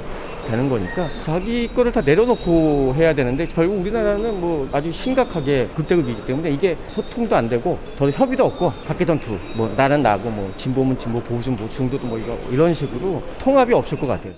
[0.49, 6.51] 되는 거니까 자기 거를 다 내려놓고 해야 되는데 결국 우리나라는 뭐 아주 심각하게 극대극이기 때문에
[6.51, 11.19] 이게 소통도 안 되고 더 협의도 없고 각개 전투 뭐 나는 나고 뭐 진보면 진보
[11.21, 12.19] 보수는 뭐 중도도 뭐
[12.51, 14.33] 이런 식으로 통합이 없을 것 같아요.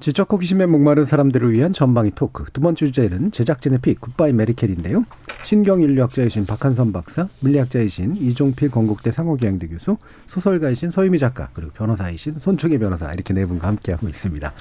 [0.00, 2.46] 지적 호기심에 목마른 사람들을 위한 전방위 토크.
[2.54, 5.04] 두 번째 주제는 제작진의 픽, 굿바이 메르켈인데요.
[5.42, 13.12] 신경인류학자이신 박한선 박사, 물리학자이신 이종필 건국대 상허교양대 교수, 소설가이신 서유미 작가, 그리고 변호사이신 손충희 변호사,
[13.12, 14.54] 이렇게 네 분과 함께하고 있습니다.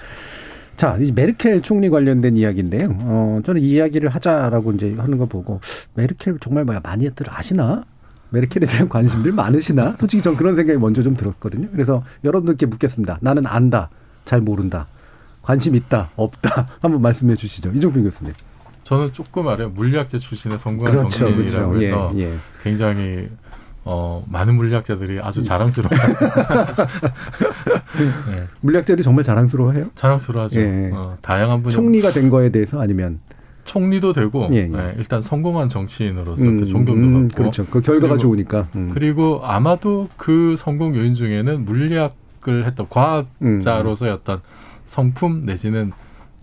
[0.80, 2.88] 자, 이 메르켈 총리 관련된 이야기인데요.
[3.02, 5.60] 어, 저는 이 이야기를 하자라고 이제 하는 거 보고,
[5.96, 7.84] 메르켈 정말 뭐야, 많이들 아시나?
[8.30, 9.96] 메르켈에 대한 관심들 많으시나?
[10.00, 11.68] 솔직히 전 그런 생각이 먼저 좀 들었거든요.
[11.74, 13.18] 그래서 여러분들께 묻겠습니다.
[13.20, 13.90] 나는 안다,
[14.24, 14.88] 잘 모른다.
[15.42, 16.70] 관심 있다, 없다.
[16.82, 17.74] 한번 말씀해 주시죠.
[17.76, 18.34] 이종필 교수님.
[18.86, 19.72] 저는 조금 알아요.
[19.72, 21.86] 물리학자 출신의 성공한 그렇죠, 정치인이라고 그렇죠.
[21.86, 22.38] 해서 예, 예.
[22.64, 23.28] 굉장히
[23.92, 25.90] 어, 많은 물리학자들이 아주 자랑스러워.
[28.30, 28.44] 네.
[28.62, 29.88] 물리학자들이 정말 자랑스러워해요?
[29.96, 30.60] 자랑스러워하죠.
[30.60, 30.92] 예.
[30.94, 31.72] 어, 다양한 분야.
[31.72, 33.20] 총리가 된 거에 대해서 아니면
[33.66, 34.68] 총리도 되고 예, 예.
[34.68, 37.66] 네, 일단 성공한 정치인으로서 음, 또 존경도 음, 받고 그렇죠.
[37.66, 38.68] 그 결과가 그리고- 좋으니까.
[38.76, 38.92] 음.
[38.94, 44.42] 그리고 아마도 그 성공 요인 중에는 물리학을 했던 과학자로서의 어떤
[44.86, 45.94] 성품 내지는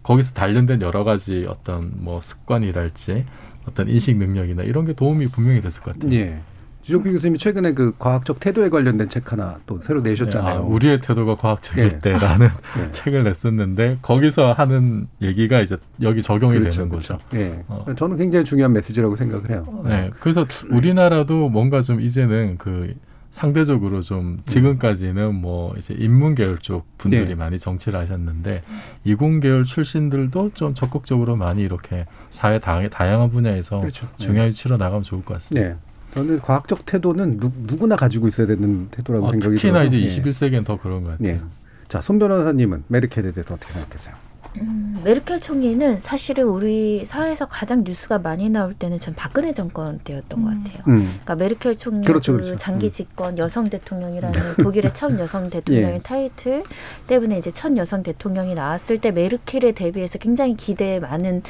[0.03, 3.25] 거기서 단련된 여러 가지 어떤 뭐 습관이랄지
[3.69, 6.13] 어떤 인식 능력이나 이런 게 도움이 분명히 됐을 것 같아요.
[6.13, 6.39] 예.
[6.87, 10.59] 주종필 교수님이 최근에 그 과학적 태도에 관련된 책 하나 또 새로 내셨잖아요.
[10.59, 11.99] 아, 우리의 태도가 과학적일 예.
[11.99, 12.47] 때라는
[12.79, 12.91] 예.
[12.93, 17.19] 책을 냈었는데 거기서 하는 얘기가 이제 여기 적용이 그렇죠, 되는 그렇죠.
[17.19, 17.37] 거죠.
[17.37, 17.65] 예.
[17.67, 17.85] 어.
[17.97, 19.83] 저는 굉장히 중요한 메시지라고 생각을 해요.
[19.85, 22.95] 네, 그래서 우리나라도 뭔가 좀 이제는 그
[23.33, 27.35] 상대적으로 좀 지금까지는 뭐 이제 인문 계열 쪽 분들이 네.
[27.35, 28.63] 많이 정치를 하셨는데
[29.03, 34.07] 이공 계열 출신들도 좀 적극적으로 많이 이렇게 사회 다, 다양한 분야에서 그렇죠.
[34.19, 35.69] 중요히 치러 나가면 좋을 것 같습니다.
[35.69, 35.77] 네.
[36.17, 39.97] 저는 과학적 태도는 누, 누구나 가지고 있어야 되는 태도라고 어, 생각이 특히나 들어서.
[39.97, 40.23] 이제 예.
[40.23, 41.29] 21세기엔 더 그런 것 같아요.
[41.29, 41.41] 예.
[41.89, 44.15] 자, 손 변호사님은 메르켈에 대해서 어떻게 생각하세요?
[44.61, 50.43] 음, 메르켈 총리는 사실은 우리 사회에서 가장 뉴스가 많이 나올 때는 전 박근혜 정권 때였던
[50.43, 50.83] 것 같아요.
[50.89, 50.97] 음.
[50.97, 52.59] 그러니까 메르켈 총리 그렇죠, 그 그렇죠.
[52.59, 52.91] 장기 음.
[52.91, 56.01] 집권 여성 대통령이라는 독일의 첫 여성 대통령의 예.
[56.01, 56.63] 타이틀
[57.07, 61.43] 때문에 이제 첫 여성 대통령이 나왔을 때 메르켈에 대비해서 굉장히 기대에 많은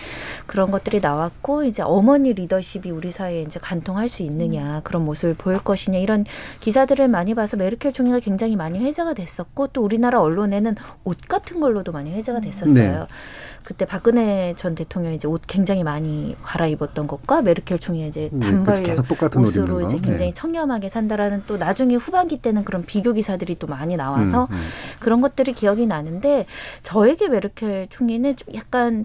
[0.46, 5.58] 그런 것들이 나왔고 이제 어머니 리더십이 우리 사회에 이제 간통할 수 있느냐 그런 모습을 보일
[5.58, 6.24] 것이냐 이런
[6.60, 11.92] 기사들을 많이 봐서 메르켈 총리가 굉장히 많이 회자가 됐었고 또 우리나라 언론에는 옷 같은 걸로도
[11.92, 12.74] 많이 회자가 됐었어요.
[12.74, 12.95] 네.
[13.66, 18.84] 그때 박근혜 전 대통령이 이제 옷 굉장히 많이 갈아입었던 것과 메르켈 총리 이제 네, 단벌
[19.08, 19.86] 똑같은 옷 입는 옷으로 거.
[19.86, 20.32] 이제 굉장히 네.
[20.34, 24.68] 청렴하게 산다라는 또 나중에 후반기 때는 그런 비교 기사들이 또 많이 나와서 음, 음.
[25.00, 26.46] 그런 것들이 기억이 나는데
[26.82, 29.04] 저에게 메르켈 총리는 좀 약간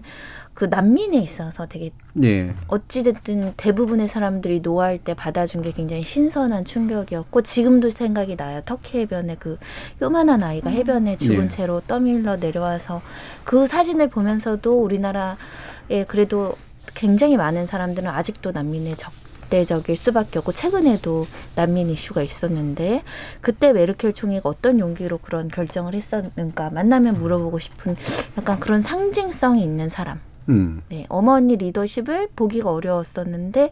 [0.54, 1.90] 그 난민에 있어서 되게
[2.22, 2.54] 예.
[2.68, 8.60] 어찌됐든 대부분의 사람들이 노화할 때 받아준 게 굉장히 신선한 충격이었고 지금도 생각이 나요.
[8.66, 9.58] 터키 해변에 그
[10.02, 11.48] 요만한 아이가 해변에 죽은 예.
[11.48, 13.00] 채로 떠밀러 내려와서
[13.44, 16.54] 그 사진을 보면서도 우리나라에 그래도
[16.94, 21.26] 굉장히 많은 사람들은 아직도 난민의 적대적일 수밖에 없고 최근에도
[21.56, 23.04] 난민 이슈가 있었는데
[23.40, 27.96] 그때 메르켈 총리가 어떤 용기로 그런 결정을 했었는가 만나면 물어보고 싶은
[28.36, 30.20] 약간 그런 상징성이 있는 사람.
[30.48, 30.82] 음.
[30.88, 33.70] 네, 어머니 리더십을 보기가 어려웠었는데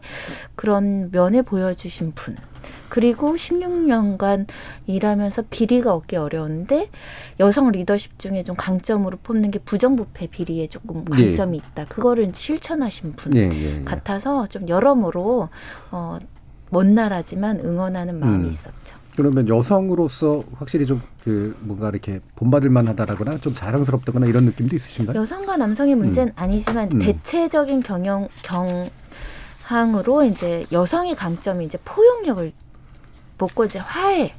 [0.55, 2.35] 그런 면에 보여주신 분.
[2.89, 4.47] 그리고 16년간
[4.85, 6.89] 일하면서 비리가 얻기 어려운데
[7.39, 11.27] 여성 리더십 중에 좀 강점으로 뽑는 게 부정부패 비리에 조금 예.
[11.27, 11.85] 강점이 있다.
[11.85, 13.83] 그거를 실천하신 분 예, 예, 예.
[13.83, 15.49] 같아서 좀 여러모로
[15.91, 16.19] 어,
[16.69, 18.49] 먼 나라지만 응원하는 마음이 음.
[18.49, 19.00] 있었죠.
[19.15, 25.19] 그러면 여성으로서 확실히 좀 그 뭔가 이렇게 본받을 만하다라거나 좀 자랑스럽다거나 이런 느낌도 있으신가요?
[25.19, 26.35] 여성과 남성의 문제는 음.
[26.35, 26.99] 아니지만 음.
[26.99, 28.27] 대체적인 경영
[29.69, 32.51] 경항으로 이제 여성의 강점이 이제 포용력을
[33.37, 34.33] 뽑고 이제 화해,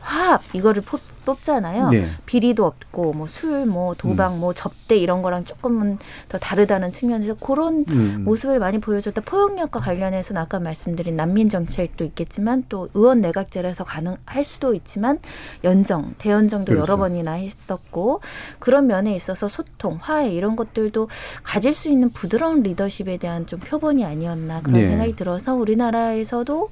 [0.00, 1.90] 화합 이거를 뽑, 뽑잖아요.
[1.90, 2.08] 네.
[2.26, 5.98] 비리도 없고 뭐 술, 뭐 도박, 뭐 접대 이런 거랑 조금은
[6.28, 8.24] 더 다르다는 측면에서 그런 음.
[8.24, 9.22] 모습을 많이 보여줬다.
[9.22, 15.18] 포용력과 관련해서는 아까 말씀드린 난민 정책도 있겠지만 또 의원 내각제라서 가능할 수도 있지만
[15.64, 16.82] 연정, 대연정도 그렇죠.
[16.82, 18.20] 여러 번이나 했었고
[18.58, 21.08] 그런 면에 있어서 소통, 화해 이런 것들도
[21.42, 24.86] 가질 수 있는 부드러운 리더십에 대한 좀 표본이 아니었나 그런 네.
[24.86, 26.68] 생각이 들어서 우리나라에서도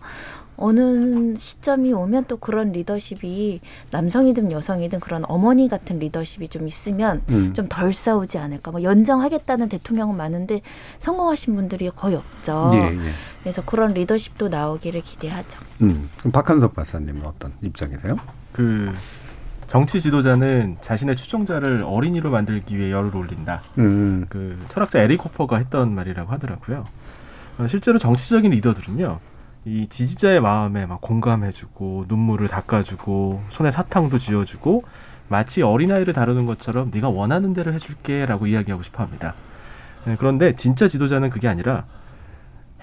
[0.59, 7.55] 어느 시점이 오면 또 그런 리더십이 남성이든 여성이든 그런 어머니 같은 리더십이 좀 있으면 음.
[7.55, 8.73] 좀덜 싸우지 않을까.
[8.73, 10.61] 뭐 연정하겠다는 대통령은 많은데
[10.99, 12.73] 성공하신 분들이 거의 없죠.
[12.75, 13.11] 예, 예.
[13.43, 15.61] 그래서 그런 리더십도 나오기를 기대하죠.
[15.83, 16.11] 음.
[16.19, 18.17] 그럼 박한석 박사님은 어떤 입장이세요?
[18.53, 18.93] 그
[19.69, 23.63] 정치 지도자는 자신의 추종자를 어린이로 만들기 위해 열을 올린다.
[23.79, 24.27] 음.
[24.29, 26.85] 그 철학자 에릭 호퍼가 했던 말이라고 하더라고요.
[27.59, 29.21] 어, 실제로 정치적인 리더들은요.
[29.69, 34.85] 이 지지자의 마음에 막 공감해주고 눈물을 닦아주고 손에 사탕도 쥐어주고
[35.29, 39.35] 마치 어린아이를 다루는 것처럼 네가 원하는 대로 해줄게라고 이야기하고 싶어합니다.
[40.07, 41.85] 네, 그런데 진짜 지도자는 그게 아니라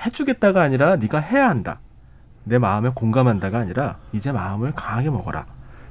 [0.06, 1.80] 해주겠다가 아니라 네가 해야 한다.
[2.44, 5.48] 내 마음에 공감한다가 아니라 이제 마음을 강하게 먹어라.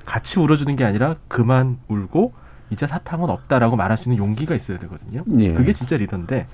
[0.07, 2.32] 같이 울어주는 게 아니라 그만 울고
[2.70, 5.24] 이제 사탕은 없다라고 말할 수 있는 용기가 있어야 되거든요.
[5.38, 5.53] 예.
[5.55, 6.47] 그게 진짜 리더인데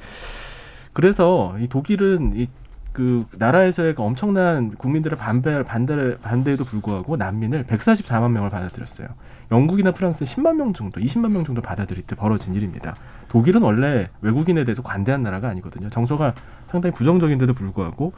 [0.94, 2.48] 그래서 이 독일은 이
[2.92, 9.08] 그 나라에서의 그 엄청난 국민들의 반대 반대를 반대에도 불구하고 난민을 144만 명을 받아들였어요.
[9.52, 12.94] 영국이나 프랑스는 10만 명 정도, 20만 명 정도 받아들일 때 벌어진 일입니다.
[13.28, 15.90] 독일은 원래 외국인에 대해서 관대한 나라가 아니거든요.
[15.90, 16.34] 정서가
[16.70, 18.12] 상당히 부정적인데도 불구하고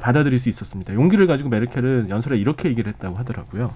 [0.00, 0.94] 받아들일 수 있었습니다.
[0.94, 3.72] 용기를 가지고 메르켈은 연설에 이렇게 얘기를 했다고 하더라고요.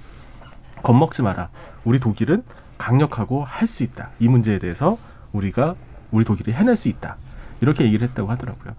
[0.83, 1.49] 겁먹지 마라.
[1.85, 2.43] 우리 독일은
[2.79, 4.11] 강력하고 할 수 있다.
[4.19, 4.99] 이 문제에 대해서
[5.33, 5.75] 우리가
[6.11, 7.17] 우리 독일이 해낼 수 있다.
[7.61, 8.75] 이렇게 얘기를 했다고 하더라고요.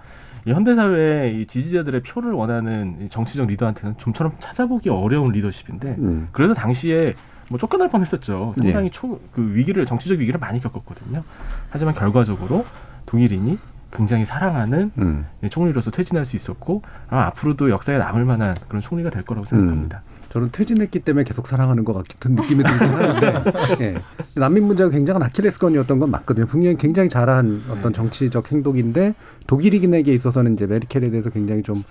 [0.46, 6.28] 이 현대 사회의 이 지지자들의 표를 원하는 이 정치적 리더한테는 좀처럼 찾아보기 어려운 리더십인데 음.
[6.32, 7.16] 그래서 당시에
[7.50, 8.54] 뭐 쫓겨날 뻔했었죠.
[8.58, 8.90] 상당히 예.
[8.92, 11.24] 초그 위기를 정치적 위기를 많이 겪었거든요.
[11.70, 12.66] 하지만 결과적으로
[13.06, 13.58] 독일인이
[13.92, 15.26] 굉장히 사랑하는 음.
[15.44, 20.04] 예, 총리로서 퇴진할 수 있었고 아마 앞으로도 역사에 남을 만한 그런 총리가 될 거라고 생각합니다.
[20.30, 23.44] 저는 퇴진했기 때문에 계속 사랑하는 것 같은 느낌이 들긴 하는데
[23.82, 24.02] 예.
[24.36, 26.46] 난민 문제가 굉장한 아킬레스건이었던 건 맞거든요.
[26.46, 29.16] 분명히 굉장히 잘한 어떤 정치적 행동인데
[29.48, 31.84] 독일인에게 있어서는 이제 메르켈에 대해서 굉장히 좀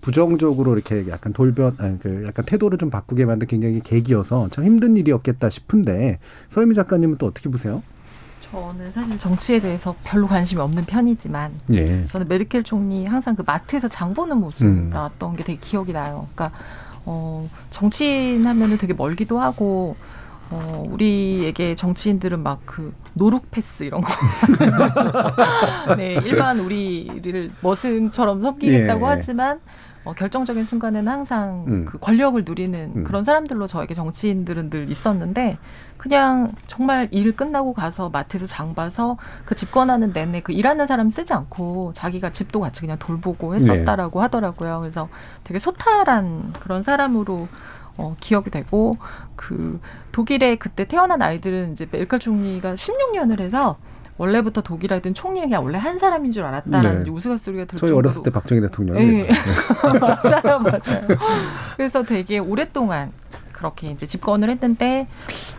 [0.00, 4.96] 부정적으로 이렇게 약간 돌변, 아니, 그 약간 태도를 좀 바꾸게 만든 굉장히 계기여서 참 힘든
[4.96, 6.18] 일이었겠다 싶은데
[6.50, 7.82] 서유미 작가님은 또 어떻게 보세요?
[8.40, 12.04] 저는 사실 정치에 대해서 별로 관심이 없는 편이지만 예.
[12.06, 14.90] 저는 메르켈 총리 항상 그 마트에서 장 보는 모습 음.
[14.90, 16.26] 나왔던 게 되게 기억이 나요.
[16.34, 16.58] 그러니까
[17.04, 19.96] 어, 정치인 하면은 되게 멀기도 하고
[20.50, 24.08] 어, 우리에게 정치인들은 막 그 노룩 패스 이런 거.
[25.96, 29.10] 네, 일반 우리를 머슴처럼 섬기겠다고 예.
[29.10, 29.60] 하지만
[30.04, 31.84] 어, 결정적인 순간에는 항상 음.
[31.84, 33.04] 그 권력을 누리는 음.
[33.04, 35.58] 그런 사람들로 저에게 정치인들은 늘 있었는데
[35.98, 41.34] 그냥 정말 일 끝나고 가서 마트에서 장 봐서 그 집권하는 내내 그 일하는 사람 쓰지
[41.34, 44.80] 않고 자기가 집도 같이 그냥 돌보고 했었다라고 하더라고요.
[44.80, 45.08] 그래서
[45.44, 47.48] 되게 소탈한 그런 사람으로
[47.98, 48.96] 어, 기억이 되고
[49.36, 49.78] 그
[50.12, 53.76] 독일에 그때 태어난 아이들은 이제 메르켈 총리가 16년을 해서
[54.20, 57.10] 원래부터 독일 아이들은 총리는 그냥 원래 한 사람인 줄 알았다라는 네.
[57.10, 59.28] 우스갯소리가 들 저희 정도로 어렸을 때 박정희 대통령이 예.
[59.98, 61.06] 맞아요, 맞아요.
[61.74, 63.12] 그래서 되게 오랫동안
[63.52, 65.08] 그렇게 이제 집권을 했는데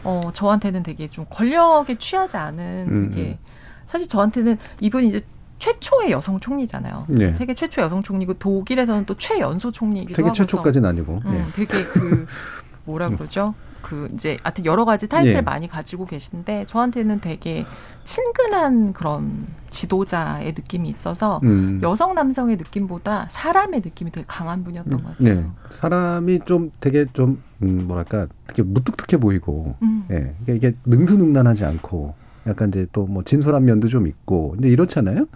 [0.03, 3.39] 어 저한테는 되게 좀 권력에 취하지 않은 음, 되게
[3.87, 5.21] 사실 저한테는 이분이 이제
[5.57, 7.05] 최초의 여성 총리잖아요.
[7.07, 7.33] 네.
[7.33, 11.21] 세계 최초 여성 총리고 독일에서는 또 최연소 총리이기도 세계 하고 최초까지는 아니고.
[11.25, 11.51] 음, 예.
[11.55, 12.27] 되게 그
[12.85, 13.55] 뭐라 그러죠?
[13.81, 15.41] 그 이제 하여튼 여러 가지 타이틀 예.
[15.41, 17.65] 많이 가지고 계신데 저한테는 되게
[18.03, 21.79] 친근한 그런 지도자의 느낌이 있어서 음.
[21.83, 25.35] 여성 남성의 느낌보다 사람의 느낌이 되게 강한 분이었던 것 같아요.
[25.35, 25.45] 네.
[25.69, 30.05] 사람이 좀 되게 좀, 음, 뭐랄까, 되게 무뚝뚝해 보이고, 음.
[30.11, 30.35] 예.
[30.41, 32.15] 이게, 이게 능수능란하지 않고,
[32.47, 35.27] 약간 이제 또 뭐 진솔한 면도 좀 있고, 근데 이렇잖아요?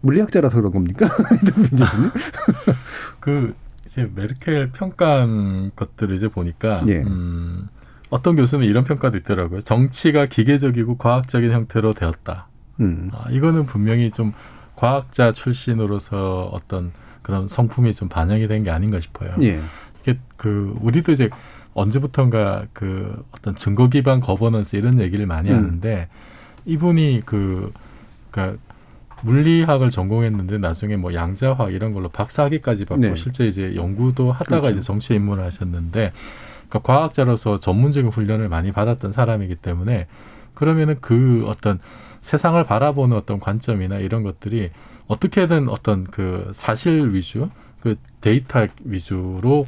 [0.00, 1.06] 물리학자라서 그런 겁니까?
[1.42, 2.10] 이종빈 교수님?
[3.20, 3.54] 그
[3.92, 7.02] 이제 메르켈 평가한 것들을 이제 보니까 예.
[7.02, 7.68] 음,
[8.08, 9.60] 어떤 교수는 이런 평가도 있더라고요.
[9.60, 12.48] 정치가 기계적이고 과학적인 형태로 되었다.
[12.80, 13.10] 음.
[13.12, 14.32] 아, 이거는 분명히 좀
[14.76, 19.34] 과학자 출신으로서 어떤 그런 성품이 좀 반영이 된 게 아닌가 싶어요.
[19.42, 19.60] 예.
[20.02, 21.28] 이게 그 우리도 이제
[21.74, 25.56] 언제부턴가 그 어떤 증거 기반 거버넌스 이런 얘기를 많이 음.
[25.56, 26.08] 하는데
[26.64, 27.72] 이분이 그
[28.30, 28.58] 그러니까
[29.22, 33.14] 물리학을 전공했는데 나중에 뭐 양자화학 이런 걸로 박사학위까지 받고 네.
[33.16, 34.78] 실제 이제 연구도 하다가 그렇죠.
[34.78, 36.12] 이제 정치에 입문을 하셨는데
[36.68, 40.06] 그러니까 과학자로서 전문적인 훈련을 많이 받았던 사람이기 때문에
[40.54, 41.78] 그러면은 그 어떤
[42.20, 44.70] 세상을 바라보는 어떤 관점이나 이런 것들이
[45.06, 47.50] 어떻게든 어떤 그 사실 위주,
[47.80, 49.66] 그 데이터 위주로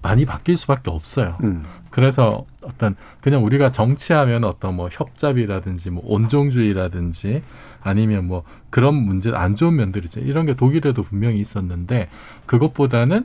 [0.00, 1.38] 많이 바뀔 수밖에 없어요.
[1.44, 1.64] 음.
[1.90, 7.42] 그래서 어떤 그냥 우리가 정치하면 어떤 뭐 협잡이라든지 뭐 온정주의라든지
[7.82, 10.20] 아니면 뭐 그런 문제 안 좋은 면들이죠.
[10.20, 12.08] 이런 게 독일에도 분명히 있었는데
[12.46, 13.24] 그것보다는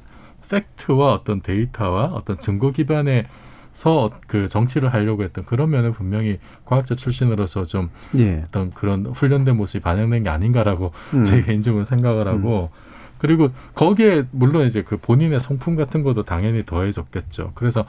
[0.49, 7.65] 팩트와 어떤 데이터와 어떤 증거 기반에서 그 정치를 하려고 했던 그런 면을 분명히 과학자 출신으로서
[7.65, 8.43] 좀 예.
[8.47, 11.23] 어떤 그런 훈련된 모습이 반영된 게 아닌가라고 음.
[11.23, 12.71] 제 개인적으로 생각을 하고
[13.17, 17.51] 그리고 거기에 물론 이제 그 본인의 성품 같은 것도 당연히 더해졌겠죠.
[17.55, 17.85] 그래서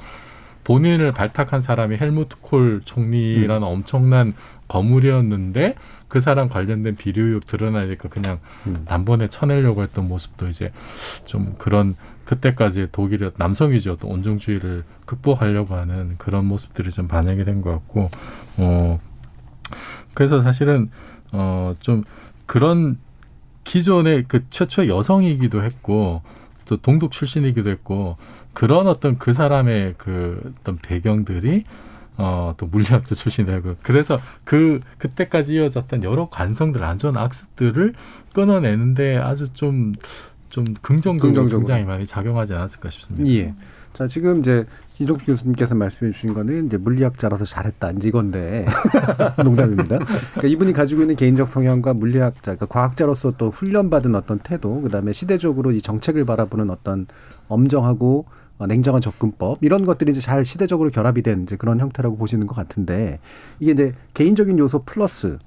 [0.68, 3.72] 본인을 발탁한 사람이 헬무트 콜 총리라는 음.
[3.72, 4.34] 엄청난
[4.68, 5.74] 거물이었는데
[6.08, 8.84] 그 사람 관련된 비리 의혹 드러나니까 그냥 음.
[8.86, 10.70] 단번에 쳐내려고 했던 모습도 이제
[11.24, 11.94] 좀 그런
[12.26, 18.10] 그때까지 독일의 남성 위주였던 온정주의를 극복하려고 하는 그런 모습들이 좀 반영이 된 것 같고
[18.58, 19.00] 어
[20.12, 20.88] 그래서 사실은
[21.32, 22.04] 어 좀
[22.44, 22.98] 그런
[23.64, 26.20] 기존의 그 최초 여성이기도 했고
[26.66, 28.16] 또 동독 출신이기도 했고
[28.58, 31.62] 그런 어떤 그 사람의 그 어떤 배경들이
[32.16, 37.94] 어, 또 물리학자 출신이고 그래서 그 그때까지 이어졌던 여러 관성들 안 좋은 악습들을
[38.32, 39.94] 끊어내는데 아주 좀
[40.48, 41.58] 좀 긍정적으로, 긍정적으로.
[41.60, 43.30] 굉장히 많이 작용하지 않았을까 싶습니다.
[43.30, 43.54] 예.
[43.92, 44.64] 자, 지금 이제
[44.98, 47.92] 이종필 교수님께서 말씀해 주신 거는 이제 물리학자라서 잘했다.
[47.92, 48.66] 이제 이건데.
[49.42, 49.98] 농담입니다.
[49.98, 55.12] 그러니까 이분이 가지고 있는 개인적 성향과 물리학자, 그러니까 과학자로서 또 훈련받은 어떤 태도, 그 다음에
[55.12, 57.06] 시대적으로 이 정책을 바라보는 어떤
[57.48, 62.46] 엄정하고 어, 냉정한 접근법 이런 것들이 이제 잘 시대적으로 결합이 된 이제 그런 형태라고 보시는
[62.46, 63.20] 것 같은데
[63.60, 65.38] 이게 이제 개인적인 요소 플러스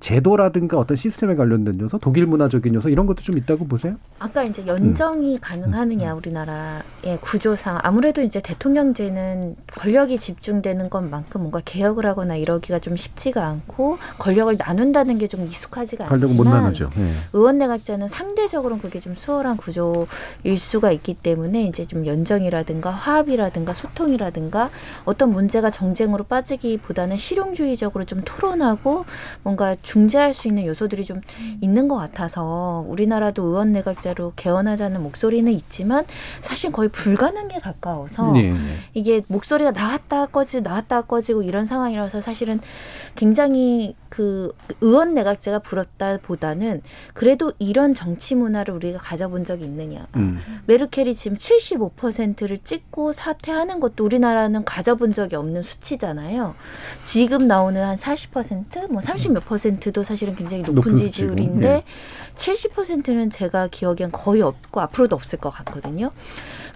[0.00, 3.96] 제도라든가 어떤 시스템에 관련된 요소, 독일 문화적인 요소 이런 것도 좀 있다고 보세요?
[4.18, 12.36] 아까 이제 연정이 가능하느냐 우리나라의 구조상 아무래도 이제 대통령제는 권력이 집중되는 것만큼 뭔가 개혁을 하거나
[12.36, 16.90] 이러기가 좀 쉽지가 않고 권력을 나눈다는 게 좀 익숙하지가 권력은 못 않지만 나누죠.
[16.98, 17.12] 예.
[17.34, 24.70] 의원내각제는 상대적으로는 그게 좀 수월한 구조일 수가 있기 때문에 이제 좀 연정이라든가 화합이라든가 소통이라든가
[25.04, 29.04] 어떤 문제가 정쟁으로 빠지기보다는 실용주의적으로 좀 토론하고
[29.44, 31.20] 뭔가 중재할 수 있는 요소들이 좀
[31.60, 36.04] 있는 것 같아서 우리나라도 의원 내각제로 개헌하자는 목소리는 있지만
[36.42, 38.76] 사실 거의 불가능에 가까워서 네, 네.
[38.94, 42.60] 이게 목소리가 나왔다 꺼지고 나왔다 꺼지고 이런 상황이라서 사실은
[43.16, 46.82] 굉장히 그 의원 내각제가 부럽다보다는
[47.14, 50.06] 그래도 이런 정치 문화를 우리가 가져본 적이 있느냐.
[50.16, 50.40] 음.
[50.66, 56.56] 메르켈이 지금 75%를 찍고 사퇴하는 것도 우리나라는 가져본 적이 없는 수치잖아요.
[57.04, 61.84] 지금 나오는 한 40%, 뭐 30몇 퍼센트도 사실은 굉장히 높은, 높은 지지율인데 예.
[62.34, 66.10] 70%는 제가 기억엔 거의 없고 앞으로도 없을 것 같거든요.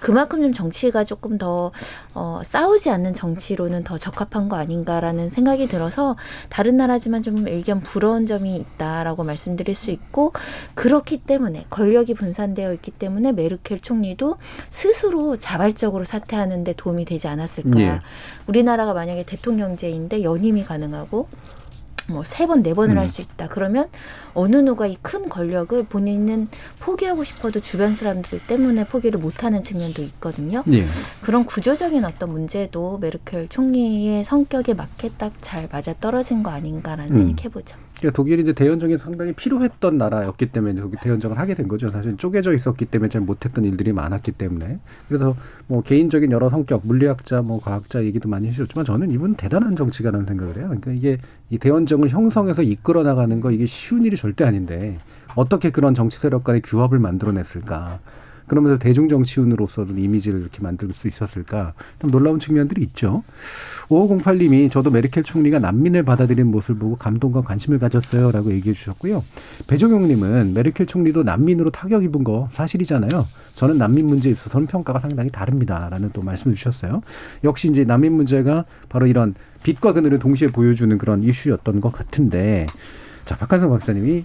[0.05, 1.72] 그만큼 좀 정치가 조금 더
[2.12, 6.14] 어, 싸우지 않는 정치로는 더 적합한 거 아닌가라는 생각이 들어서
[6.50, 10.34] 다른 나라지만 좀 의견 부러운 점이 있다라고 말씀드릴 수 있고
[10.74, 14.36] 그렇기 때문에 권력이 분산되어 있기 때문에 메르켈 총리도
[14.68, 17.80] 스스로 자발적으로 사퇴하는 데 도움이 되지 않았을까.
[17.80, 18.00] 예.
[18.46, 21.28] 우리나라가 만약에 대통령제인데 연임이 가능하고
[22.09, 22.98] 뭐 세 번 네 번을 음.
[22.98, 23.48] 할수 있다.
[23.48, 23.88] 그러면
[24.34, 26.48] 어느 누가 이 큰 권력을 본인은
[26.80, 30.62] 포기하고 싶어도 주변 사람들 때문에 포기를 못하는 측면도 있거든요.
[30.72, 30.84] 예.
[31.22, 37.26] 그런 구조적인 어떤 문제도 메르켈 총리의 성격에 맞게 딱 잘 맞아 떨어진 거 아닌가라는 음.
[37.28, 37.76] 생각해보죠.
[38.05, 41.88] 그러니까 독일이 이제 대연정이 상당히 필요했던 나라였기 때문에 대연정을 하게 된 거죠.
[41.88, 44.78] 사실 쪼개져 있었기 때문에 잘 못했던 일들이 많았기 때문에.
[45.09, 45.34] 그래서
[45.66, 50.59] 뭐 개인적인 여러 성격, 물리학자, 뭐 과학자 얘기도 많이 해주셨지만 저는 이분 대단한 정치가라는 생각을
[50.59, 50.66] 해요.
[50.66, 51.16] 그러니까 이게
[51.48, 54.98] 이 대연정을 형성해서 이끌어 나가는 거 이게 쉬운 일이 절대 아닌데
[55.34, 58.00] 어떻게 그런 정치 세력 간의 규합을 만들어냈을까.
[58.46, 61.72] 그러면서 대중정치인으로서도 이미지를 이렇게 만들 수 있었을까.
[62.00, 63.22] 좀 놀라운 측면들이 있죠.
[63.89, 68.30] 5508님이 저도 메르켈 총리가 난민을 받아들이는 모습을 보고 감동과 관심을 가졌어요.
[68.32, 69.24] 라고 얘기해 주셨고요.
[69.66, 73.26] 배종용님은 메르켈 총리도 난민으로 타격 입은 거 사실이잖아요.
[73.55, 75.89] 저는 난민 문제에 있어서는 평가가 상당히 다릅니다.
[75.91, 77.03] 라는 또 말씀을 주셨어요.
[77.45, 82.66] 역시 이제 난민 문제가 바로 이런 빛과 그늘을 동시에 보여주는 그런 이슈였던 것 같은데
[83.24, 84.24] 자, 박한성 박사님이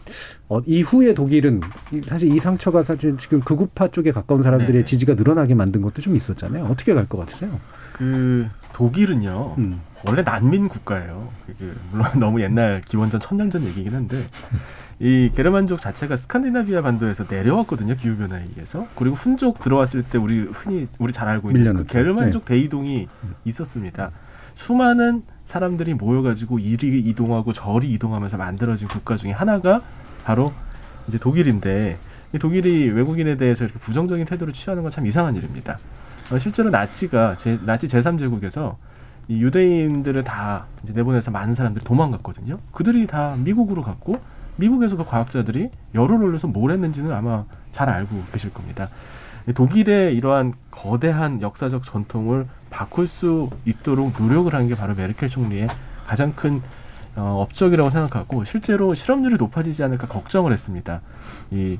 [0.50, 1.62] 어, 이후에 독일은
[1.94, 4.84] 이- 사실 이 상처가 사실 지금 극우파 쪽에 가까운 사람들의 네.
[4.84, 6.66] 지지가 늘어나게 만든 것도 좀 있었잖아요.
[6.66, 7.50] 어떻게 갈 것 같으세요?
[7.94, 9.82] 그 독일은요 음.
[10.06, 11.30] 원래 난민 국가예요.
[11.60, 14.26] 그 물론 너무 옛날 기원전 천년 전 얘기긴 한데
[15.00, 20.88] 이 게르만족 자체가 스칸디나비아 반도에서 내려왔거든요 기후 변화에 의해서 그리고 훈족 들어왔을 때 우리 흔히
[21.00, 21.86] 우리 잘 알고 있는 그.
[21.86, 22.56] 게르만족 네.
[22.56, 23.08] 대이동이
[23.46, 24.12] 있었습니다.
[24.56, 29.82] 수많은 사람들이 모여가지고 이리 이동하고 저리 이동하면서 만들어진 국가 중에 하나가
[30.24, 30.54] 바로
[31.08, 31.98] 이제 독일인데
[32.34, 35.78] 이 독일이 외국인에 대해서 이렇게 부정적인 태도를 취하는 건 참 이상한 일입니다.
[36.32, 38.76] 어, 실제로 나치가 제, 나치 제3제국에서
[39.28, 42.60] 이 유대인들을 다 이제 내보내서 많은 사람들이 도망갔거든요.
[42.72, 44.16] 그들이 다 미국으로 갔고
[44.58, 48.90] 미국에서 그 과학자들이 열을 올려서 뭘 했는지는 아마 잘 알고 계실 겁니다.
[49.48, 55.68] 이 독일의 이러한 거대한 역사적 전통을 바꿀 수 있도록 노력을 한 게 바로 메르켈 총리의
[56.06, 56.62] 가장 큰
[57.16, 61.02] 어, 업적이라고 생각하고 실제로 실업률이 높아지지 않을까 걱정을 했습니다.
[61.52, 61.78] 이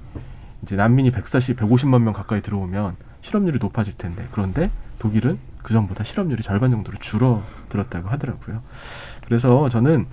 [0.64, 6.42] 이제 난민이 140, 150만 명 가까이 들어오면 실업률이 높아질 텐데 그런데 독일은 그 전보다 실업률이
[6.44, 8.62] 절반 정도로 줄어들었다고 하더라고요.
[9.26, 10.08] 그래서 저는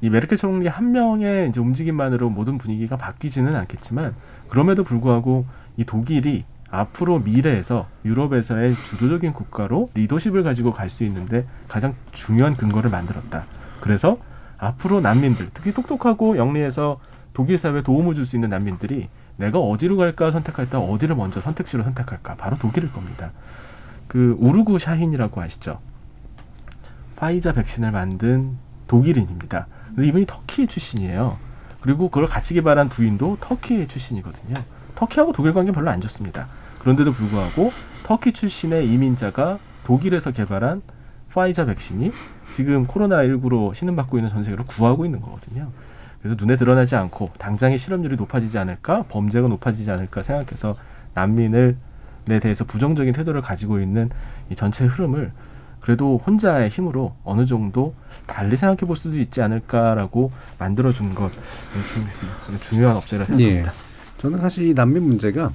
[0.00, 4.14] 이 메르켈 총리 한 명의 이제 움직임만으로 모든 분위기가 바뀌지는 않겠지만
[4.48, 5.46] 그럼에도 불구하고
[5.76, 12.90] 이 독일이 앞으로 미래에서 유럽에서의 주도적인 국가로 리더십을 가지고 갈 수 있는데 가장 중요한 근거를
[12.90, 13.44] 만들었다.
[13.80, 14.18] 그래서
[14.58, 17.00] 앞으로 난민들, 특히 똑똑하고 영리해서
[17.32, 22.34] 독일 사회에 도움을 줄 수 있는 난민들이 내가 어디로 갈까 선택할까 어디를 먼저 선택지로 선택할까
[22.34, 23.30] 바로 독일일 겁니다.
[24.08, 25.78] 그 우르구 샤힌이라고 아시죠?
[27.16, 28.58] 파이자 백신을 만든
[28.88, 29.66] 독일인입니다.
[29.94, 31.36] 근데 이분이 터키 출신이에요.
[31.80, 34.56] 그리고 그걸 같이 개발한 부인도 터키 출신이거든요.
[34.96, 36.48] 터키하고 독일 관계 별로 안 좋습니다.
[36.80, 37.70] 그런데도 불구하고
[38.02, 40.82] 터키 출신의 이민자가 독일에서 개발한
[41.32, 42.12] 화이자 백신이
[42.54, 45.68] 지금 코로나19로 신음받고 있는 전 세계로 구하고 있는 거거든요.
[46.28, 50.76] 그래서 눈에 드러나지 않고 당장의 실업률이 높아지지 않을까, 범죄가 높아지지 않을까 생각해서
[51.14, 51.76] 난민을
[52.30, 54.10] 에 대해서 부정적인 태도를 가지고 있는
[54.50, 55.32] 이 전체 흐름을
[55.80, 57.94] 그래도 혼자의 힘으로 어느 정도
[58.26, 63.70] 달리 생각해 볼 수도 있지 않을까라고 만들어 준 것 중, 중요한 업체라 생각합니다.
[63.70, 63.72] 예.
[64.18, 65.50] 저는 사실 이 난민 문제가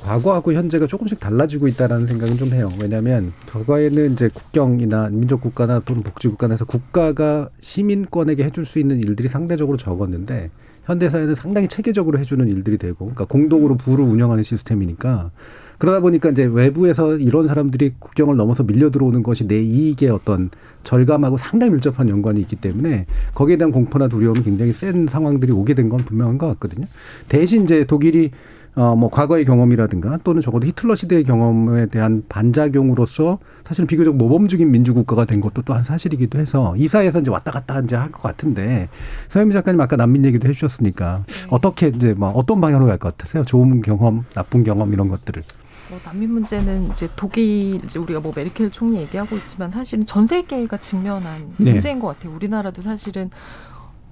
[0.00, 2.70] 과거하고 현재가 조금씩 달라지고 있다라는 생각은 좀 해요.
[2.80, 9.28] 왜냐하면 과거에는 이제 국경이나 민족 국가나 또는 복지 국가에서 국가가 시민권에게 해줄 수 있는 일들이
[9.28, 10.50] 상대적으로 적었는데
[10.84, 15.30] 현대 사회는 상당히 체계적으로 해주는 일들이 되고, 그러니까 공동으로 부를 운영하는 시스템이니까
[15.78, 20.50] 그러다 보니까 이제 외부에서 이런 사람들이 국경을 넘어서 밀려 들어오는 것이 내 이익의 어떤
[20.84, 25.88] 절감하고 상당히 밀접한 연관이 있기 때문에 거기에 대한 공포나 두려움이 굉장히 센 상황들이 오게 된
[25.88, 26.86] 건 분명한 것 같거든요.
[27.28, 28.30] 대신 이제 독일이
[28.74, 35.26] 어, 뭐, 과거의 경험이라든가 또는 적어도 히틀러 시대의 경험에 대한 반작용으로서 사실은 비교적 모범적인 민주국가가
[35.26, 38.88] 된 것도 또한 사실이기도 해서 이 사회에서 이제 왔다 갔다 이제 할 것 같은데
[39.28, 43.44] 서현미 작가님 아까 난민 얘기도 해주셨으니까 어떻게 이제 뭐 어떤 방향으로 갈 것 같으세요?
[43.44, 45.42] 좋은 경험, 나쁜 경험 이런 것들을.
[45.90, 50.78] 뭐 난민 문제는 이제 독일 이제 우리가 뭐 메르켈 총리 얘기하고 있지만 사실은 전 세계가
[50.78, 51.72] 직면한 네.
[51.72, 52.34] 문제인 것 같아요.
[52.34, 53.28] 우리나라도 사실은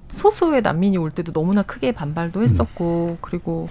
[0.08, 3.68] 소수의 난민이 올 때도 너무나 크게 반발도 했었고 그리고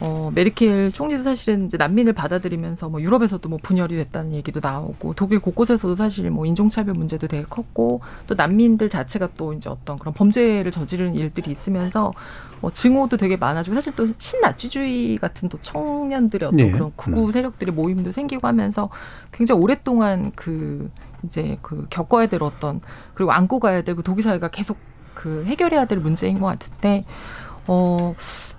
[0.00, 5.40] 어, 메르켈 총리도 사실은 이제 난민을 받아들이면서 뭐 유럽에서도 뭐 분열이 됐다는 얘기도 나오고 독일
[5.40, 10.70] 곳곳에서도 사실 뭐 인종차별 문제도 되게 컸고 또 난민들 자체가 또 이제 어떤 그런 범죄를
[10.70, 12.12] 저지르는 일들이 있으면서
[12.60, 16.70] 어, 증오도 되게 많아지고 사실 또 신나치주의 같은 또 청년들의 어떤 네.
[16.70, 18.88] 그런 구구 세력들의 모임도 생기고 하면서
[19.32, 20.90] 굉장히 오랫동안 그
[21.24, 22.80] 이제 그 겪어야 될 어떤
[23.14, 24.76] 그리고 안고 가야 될 그 독일 사회가 계속
[25.14, 27.04] 그 해결해야 될 문제인 것 같은데
[27.68, 28.14] 어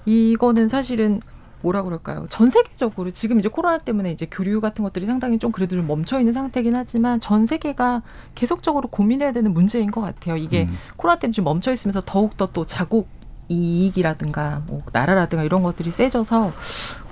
[0.05, 1.19] 이거는 사실은
[1.61, 2.25] 뭐라 그럴까요?
[2.29, 6.19] 전 세계적으로 지금 이제 코로나 때문에 이제 교류 같은 것들이 상당히 좀 그래도 좀 멈춰
[6.19, 8.01] 있는 상태긴 하지만 전 세계가
[8.35, 10.37] 계속적으로 고민해야 되는 문제인 것 같아요.
[10.37, 10.77] 이게 음.
[10.95, 13.09] 코로나 때문에 지금 멈춰 있으면서 더욱 더 또 자국
[13.49, 16.51] 이익이라든가 뭐 나라라든가 이런 것들이 세져서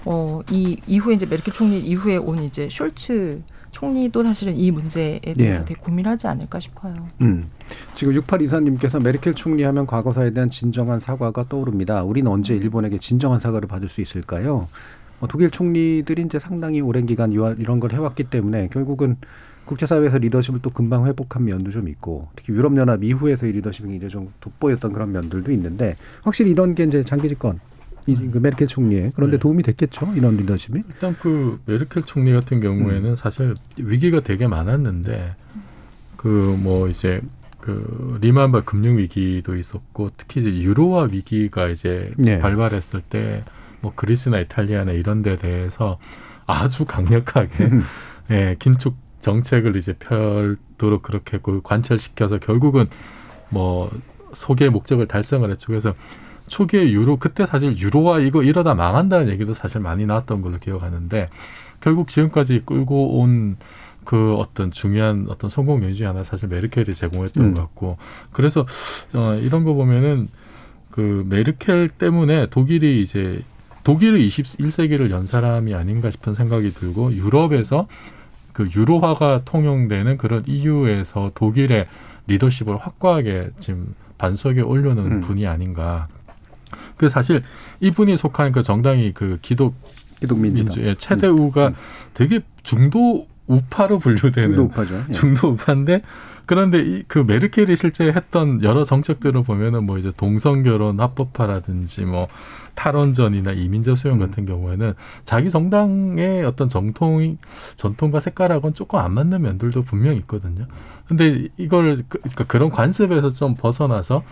[0.05, 3.41] 어 이 이후에 이제 메르켈 총리 이후에 온 이제 숄츠
[3.77, 5.65] 총리도 사실은 이 문제에 대해서 예.
[5.65, 6.95] 되게 고민하지 않을까 싶어요.
[7.21, 7.47] 음.
[7.93, 12.03] 지금 6824님께서 메르켈 총리하면 과거사에 대한 진정한 사과가 떠오릅니다.
[12.03, 14.67] 우리는 언제 일본에게 진정한 사과를 받을 수 있을까요?
[15.19, 19.17] 뭐 독일 총리들이 이제 상당히 오랜 기간 이런 걸 해왔기 때문에 결국은
[19.65, 24.91] 국제사회에서 리더십을 또 금방 회복한 면도 좀 있고 특히 유럽연합 이후에서의 리더십이 이제 좀 돋보였던
[24.91, 27.59] 그런 면들도 있는데 확실히 이런 게 이제 장기 집권 이
[28.15, 29.41] 그 메르켈 총리의 그런데 네.
[29.41, 35.35] 도움이 됐겠죠 이런 리더십이 일단 그 메르켈 총리 같은 경우에는 사실 위기가 되게 많았는데
[36.15, 37.21] 그 뭐 이제
[37.59, 42.39] 그 리만발 금융 위기도 있었고 특히 이제 유로화 위기가 이제 네.
[42.39, 43.43] 발발했을 때
[43.81, 45.99] 뭐 그리스나 이탈리아나 이런 데 대해서
[46.45, 47.69] 아주 강력하게
[48.31, 52.87] 예, 긴축 정책을 이제 펼도록 그렇게 그 관철시켜서 결국은
[53.49, 53.91] 뭐
[54.33, 55.67] 소기의 목적을 달성을 했죠.
[55.67, 55.93] 그래서
[56.47, 61.29] 초기에 유로 그때 사실 유로화 이거 이러다 망한다는 얘기도 사실 많이 나왔던 걸로 기억하는데
[61.81, 63.57] 결국 지금까지 끌고 온
[64.07, 67.53] 그 어떤 중요한 어떤 성공 요인 중에 하나 사실 메르켈이 제공했던 음.
[67.53, 67.97] 것 같고
[68.31, 68.65] 그래서
[69.13, 70.29] 어 이런 거 보면은
[70.91, 73.41] 그 메르켈 때문에 독일이 이제
[73.83, 77.89] 독일의 21세기를 연 사람이 아닌가 싶은 생각이 들고 유럽에서
[78.53, 81.87] 그 유로화가 통용되는 그런 EU에서 독일의
[82.27, 85.21] 리더십을 확고하게 지금 반석에 올려놓은 음.
[85.21, 86.07] 분이 아닌가.
[86.97, 87.43] 그 사실
[87.79, 89.75] 이분이 속한 그 정당이 그 기독
[90.19, 91.73] 기독민주당 민주의 최대 우가
[92.13, 95.03] 되게 중도 우파로 분류되는 중도 우파죠.
[95.07, 95.11] 예.
[95.11, 96.01] 중도 우파인데
[96.45, 102.27] 그런데 이 그 메르켈이 실제 했던 여러 정책들을 보면은 뭐 이제 동성 결혼 합법화라든지 뭐
[102.75, 104.93] 탈원전이나 이민자 수용 같은 경우에는
[105.25, 107.37] 자기 정당의 어떤 정통
[107.75, 110.65] 전통과 색깔하고는 조금 안 맞는 면들도 분명히 있거든요.
[111.07, 114.23] 근데 이걸 그- 그러니까 그런 관습에서 좀 벗어나서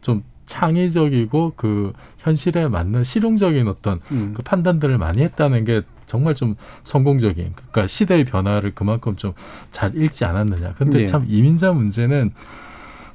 [0.00, 4.32] 좀 창의적이고 그 현실에 맞는 실용적인 어떤 음.
[4.36, 9.32] 그 판단들을 많이 했다는 게 정말 좀 성공적인 그러니까 시대의 변화를 그만큼 좀
[9.70, 10.74] 잘 읽지 않았느냐.
[10.74, 11.06] 근데 예.
[11.06, 12.30] 참 이민자 문제는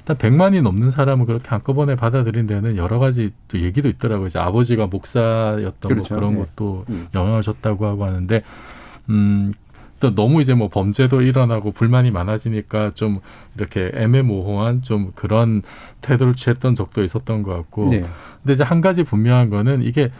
[0.00, 4.26] 일단 100만이 넘는 사람을 그렇게 한꺼번에 받아들인 데는 여러 가지 또 얘기도 있더라고요.
[4.26, 6.14] 이제 아버지가 목사였던 그렇죠.
[6.14, 6.38] 뭐 그런 예.
[6.38, 7.08] 것도 음.
[7.14, 8.42] 영향을 줬다고 하고 하는데
[9.10, 9.52] 음.
[10.00, 13.20] 또 너무 이제 뭐 범죄도 일어나고 불만이 많아지니까 좀
[13.56, 15.62] 이렇게 애매모호한 좀 그런
[16.00, 18.04] 태도를 취했던 적도 있었던 것 같고 네.
[18.42, 20.10] 근데 이제 한 가지 분명한 거는 이게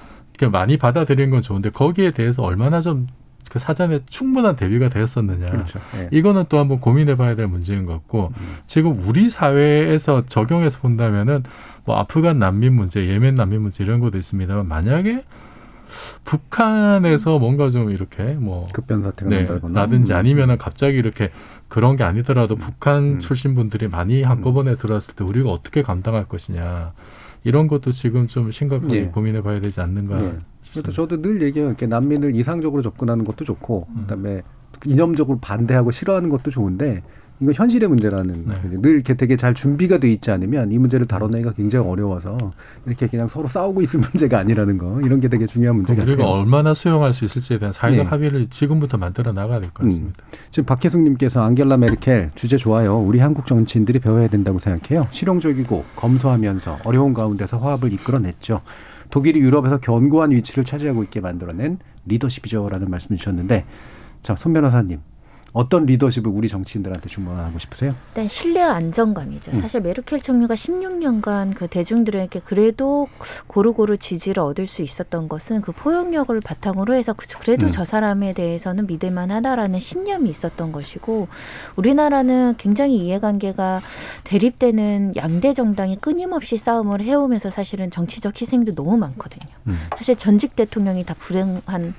[0.50, 3.08] 많이 받아들이는 건 좋은데 거기에 대해서 얼마나 좀
[3.48, 5.50] 그 사전에 충분한 대비가 되었었느냐.
[5.50, 5.80] 그렇죠.
[5.96, 6.08] 예.
[6.12, 8.32] 이거는 또 한번 고민해봐야 될 문제인 것 같고
[8.66, 11.44] 지금 우리 사회에서 적용해서 본다면은
[11.84, 15.22] 뭐 아프간 난민 문제, 예멘 난민 문제 이런 것도 있습니다만 만약에
[16.24, 20.18] 북한에서 뭔가 좀 이렇게 뭐 급변 사태가 네, 난다거나 라든지 음.
[20.18, 21.30] 아니면은 갑자기 이렇게
[21.68, 26.92] 그런 게 아니더라도 북한 출신 분들이 많이 한꺼번에 들어왔을 때 우리가 어떻게 감당할 것이냐
[27.44, 29.04] 이런 것도 지금 좀 심각하게 예.
[29.06, 30.22] 고민해 봐야 되지 않는가.
[30.22, 30.38] 예.
[30.72, 31.68] 그래서 저도 늘 얘기해요.
[31.68, 34.42] 이렇게 난민을 이상적으로 접근하는 것도 좋고, 그다음에
[34.84, 37.02] 이념적으로 반대하고 싫어하는 것도 좋은데
[37.40, 38.80] 이건 현실의 문제라는 거죠.
[38.82, 42.36] 늘 이렇게 되게 잘 준비가 돼 있지 않으면 이 문제를 다뤄내기가 굉장히 어려워서
[42.84, 46.26] 이렇게 그냥 서로 싸우고 있을 문제가 아니라는 거 이런 게 되게 중요한 문제 우리가 같아요.
[46.26, 48.08] 얼마나 수용할 수 있을지에 대한 사회적 네.
[48.10, 50.22] 합의를 지금부터 만들어 나가야 될 것 같습니다.
[50.32, 50.36] 음.
[50.50, 52.98] 지금 박혜숙님께서 안겔라 메르켈 주제 좋아요.
[52.98, 55.06] 우리 한국 정치인들이 배워야 된다고 생각해요.
[55.12, 58.62] 실용적이고 검소하면서 어려운 가운데서 화합을 이끌어냈죠.
[59.10, 63.64] 독일이 유럽에서 견고한 위치를 차지하고 있게 만들어낸 리더십이죠라는 말씀 주셨는데,
[64.22, 64.98] 자 손 변호사님
[65.52, 67.94] 어떤 리더십을 우리 정치인들한테 주문하고 싶으세요?
[68.08, 69.52] 일단 신뢰와 안정감이죠.
[69.52, 69.60] 음.
[69.60, 73.08] 사실 메르켈 총리가 16년간 그 대중들에게 그래도
[73.46, 77.70] 고루고루 지지를 얻을 수 있었던 것은 그 포용력을 바탕으로 해서 그- 그래도 음.
[77.70, 81.28] 저 사람에 대해서는 믿을만하다라는 신념이 있었던 것이고
[81.76, 83.80] 우리나라는 굉장히 이해관계가
[84.24, 89.50] 대립되는 양대 정당이 끊임없이 싸움을 해오면서 사실은 정치적 희생도 너무 많거든요.
[89.96, 91.94] 사실 전직 대통령이 다 불행한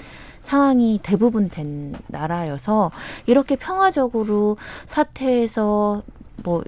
[0.50, 2.90] 상황이 대부분 된 나라여서
[3.28, 6.02] 이렇게 평화적으로 사퇴해서
[6.44, 6.64] 뭐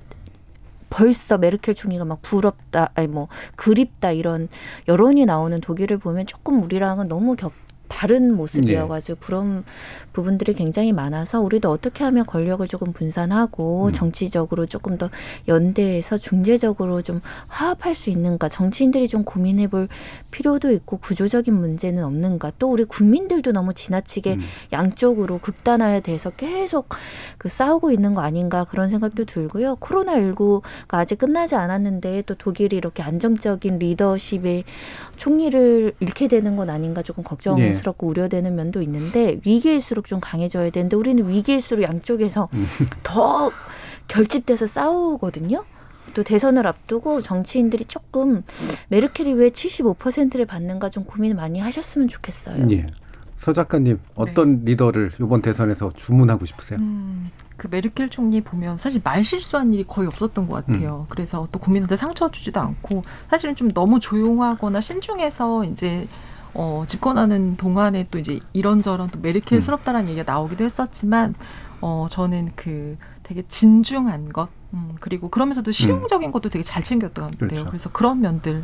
[0.91, 4.49] 벌써 메르켈 총리가 막 부럽다, 아니 뭐 그립다 이런
[4.87, 7.53] 여론이 나오는 독일을 보면 조금 우리랑은 너무 격
[7.87, 9.63] 다른 모습이어가지고 그런
[10.13, 15.09] 부분들이 굉장히 많아서 우리도 어떻게 하면 권력을 조금 분산하고 정치적으로 조금 더
[15.47, 19.87] 연대해서 중재적으로 좀 화합할 수 있는가 정치인들이 좀 고민해 볼
[20.31, 24.37] 필요도 있고 구조적인 문제는 없는가 또 우리 국민들도 너무 지나치게
[24.73, 26.89] 양쪽으로 극단화에 대해서 계속
[27.37, 29.75] 그 싸우고 있는 거 아닌가 그런 생각도 들고요.
[29.79, 34.63] 코로나 19가 아직 끝나지 않았는데 또 독일이 이렇게 안정적인 리더십의
[35.15, 41.27] 총리를 잃게 되는 건 아닌가 조금 걱정스럽고 우려되는 면도 있는데 위기일수록 좀 강해져야 되는데 우리는
[41.27, 42.49] 위기일수록 양쪽에서
[43.03, 43.51] 더
[44.07, 45.63] 결집돼서 싸우거든요.
[46.13, 48.43] 또 대선을 앞두고 정치인들이 조금
[48.89, 52.67] 메르켈이 왜 75%를 받는가 좀 고민 많이 하셨으면 좋겠어요.
[52.71, 52.87] 예.
[53.37, 56.77] 서 작가님 어떤 리더를 이번 대선에서 주문하고 싶으세요?
[56.77, 61.07] 음, 그 메르켈 총리 보면 사실 말 실수한 일이 거의 없었던 것 같아요.
[61.09, 66.07] 그래서 또 국민한테 상처 주지도 않고 사실은 좀 너무 조용하거나 신중해서 이제
[66.53, 71.33] 어, 집권하는 동안에 또 이제 이런저런 또 메르켈스럽다라는 얘기가 나오기도 했었지만
[71.81, 77.31] 어, 저는 그 되게 진중한 것 음, 그리고 그러면서도 실용적인 것도 되게 잘 챙겼던 것
[77.31, 77.49] 같아요.
[77.49, 77.65] 그렇죠.
[77.69, 78.63] 그래서 그런 면들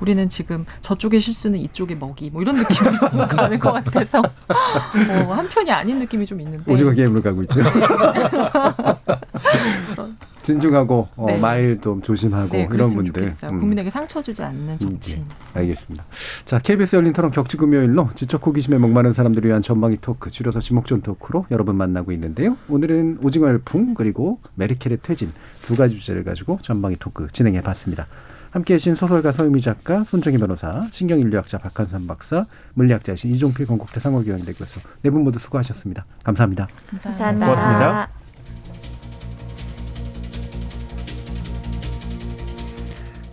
[0.00, 2.98] 우리는 지금 저쪽의 실수는 이쪽의 먹이 뭐 이런 느낌으로
[3.28, 7.60] 가는 것 같아서 어, 한편이 아닌 느낌이 좀 있는데 오징어 게임으로 가고 있죠.
[10.46, 11.36] 진중하고 어, 네.
[11.38, 13.12] 말좀 조심하고 네, 이런 분들.
[13.12, 13.50] 좋겠어요.
[13.50, 13.58] 음.
[13.58, 15.24] 국민에게 상처 주지 않는 정치인.
[15.54, 16.04] 알겠습니다.
[16.44, 21.02] 자, KBS 열린 토론 격주 금요일로 지적 호기심에 목마른 사람들을 위한 전방위 토크, 줄여서 지목전
[21.02, 22.56] 토크로 여러분 만나고 있는데요.
[22.68, 25.32] 오늘은 오징어 열풍 그리고 메르켈의 퇴진
[25.62, 28.06] 두 가지 주제를 가지고 전방위 토크 진행해 봤습니다.
[28.52, 34.78] 함께 해주신 소설가 서유미 작가, 손정희 변호사, 신경인류학자 박한선 박사, 물리학자이신 이종필 건국대 상허교양대 교수
[35.02, 36.06] 네 분 모두 수고하셨습니다.
[36.22, 36.68] 감사합니다.
[37.02, 37.46] 감사합니다.
[37.46, 38.25] 고맙습니다.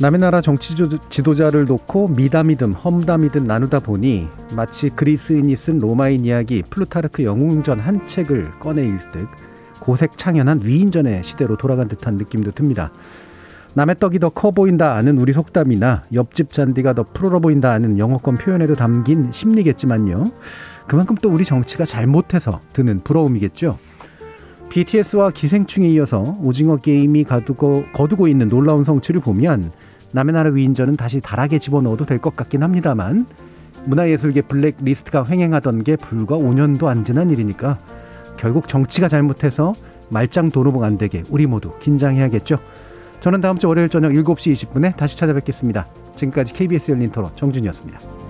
[0.03, 6.61] 남의 나라 정치 지도- 지도자를 놓고 미담이든 험담이든 나누다 보니 마치 그리스인이 쓴 로마인 이야기
[6.69, 9.25] 플루타르크 영웅전 한 책을 꺼내 읽듯
[9.79, 12.91] 고색 창연한 위인전의 시대로 돌아간 듯한 느낌도 듭니다.
[13.75, 18.35] 남의 떡이 더 커 보인다 아는 우리 속담이나 옆집 잔디가 더 푸르러 보인다 아는 영어권
[18.35, 20.31] 표현에도 담긴 심리겠지만요.
[20.85, 23.77] 그만큼 또 우리 정치가 잘못해서 드는 부러움이겠죠.
[24.67, 29.71] BTS와 기생충에 이어서 오징어 게임이 가두고, 거두고 있는 놀라운 성취를 보면
[30.13, 33.25] 남의 나라 위인전은 다시 다락에 집어넣어도 될 것 같긴 합니다만
[33.85, 37.77] 문화예술계 블랙리스트가 횡행하던 게 불과 5년도 안 지난 일이니까
[38.37, 39.73] 결국 정치가 잘못해서
[40.09, 42.57] 말짱 도루묵 안 되게 우리 모두 긴장해야겠죠.
[43.19, 45.85] 저는 다음 주 월요일 저녁 7시 20분에 다시 찾아뵙겠습니다.
[46.15, 48.22] 지금까지 KBS 열린 토론 정준이었습니다.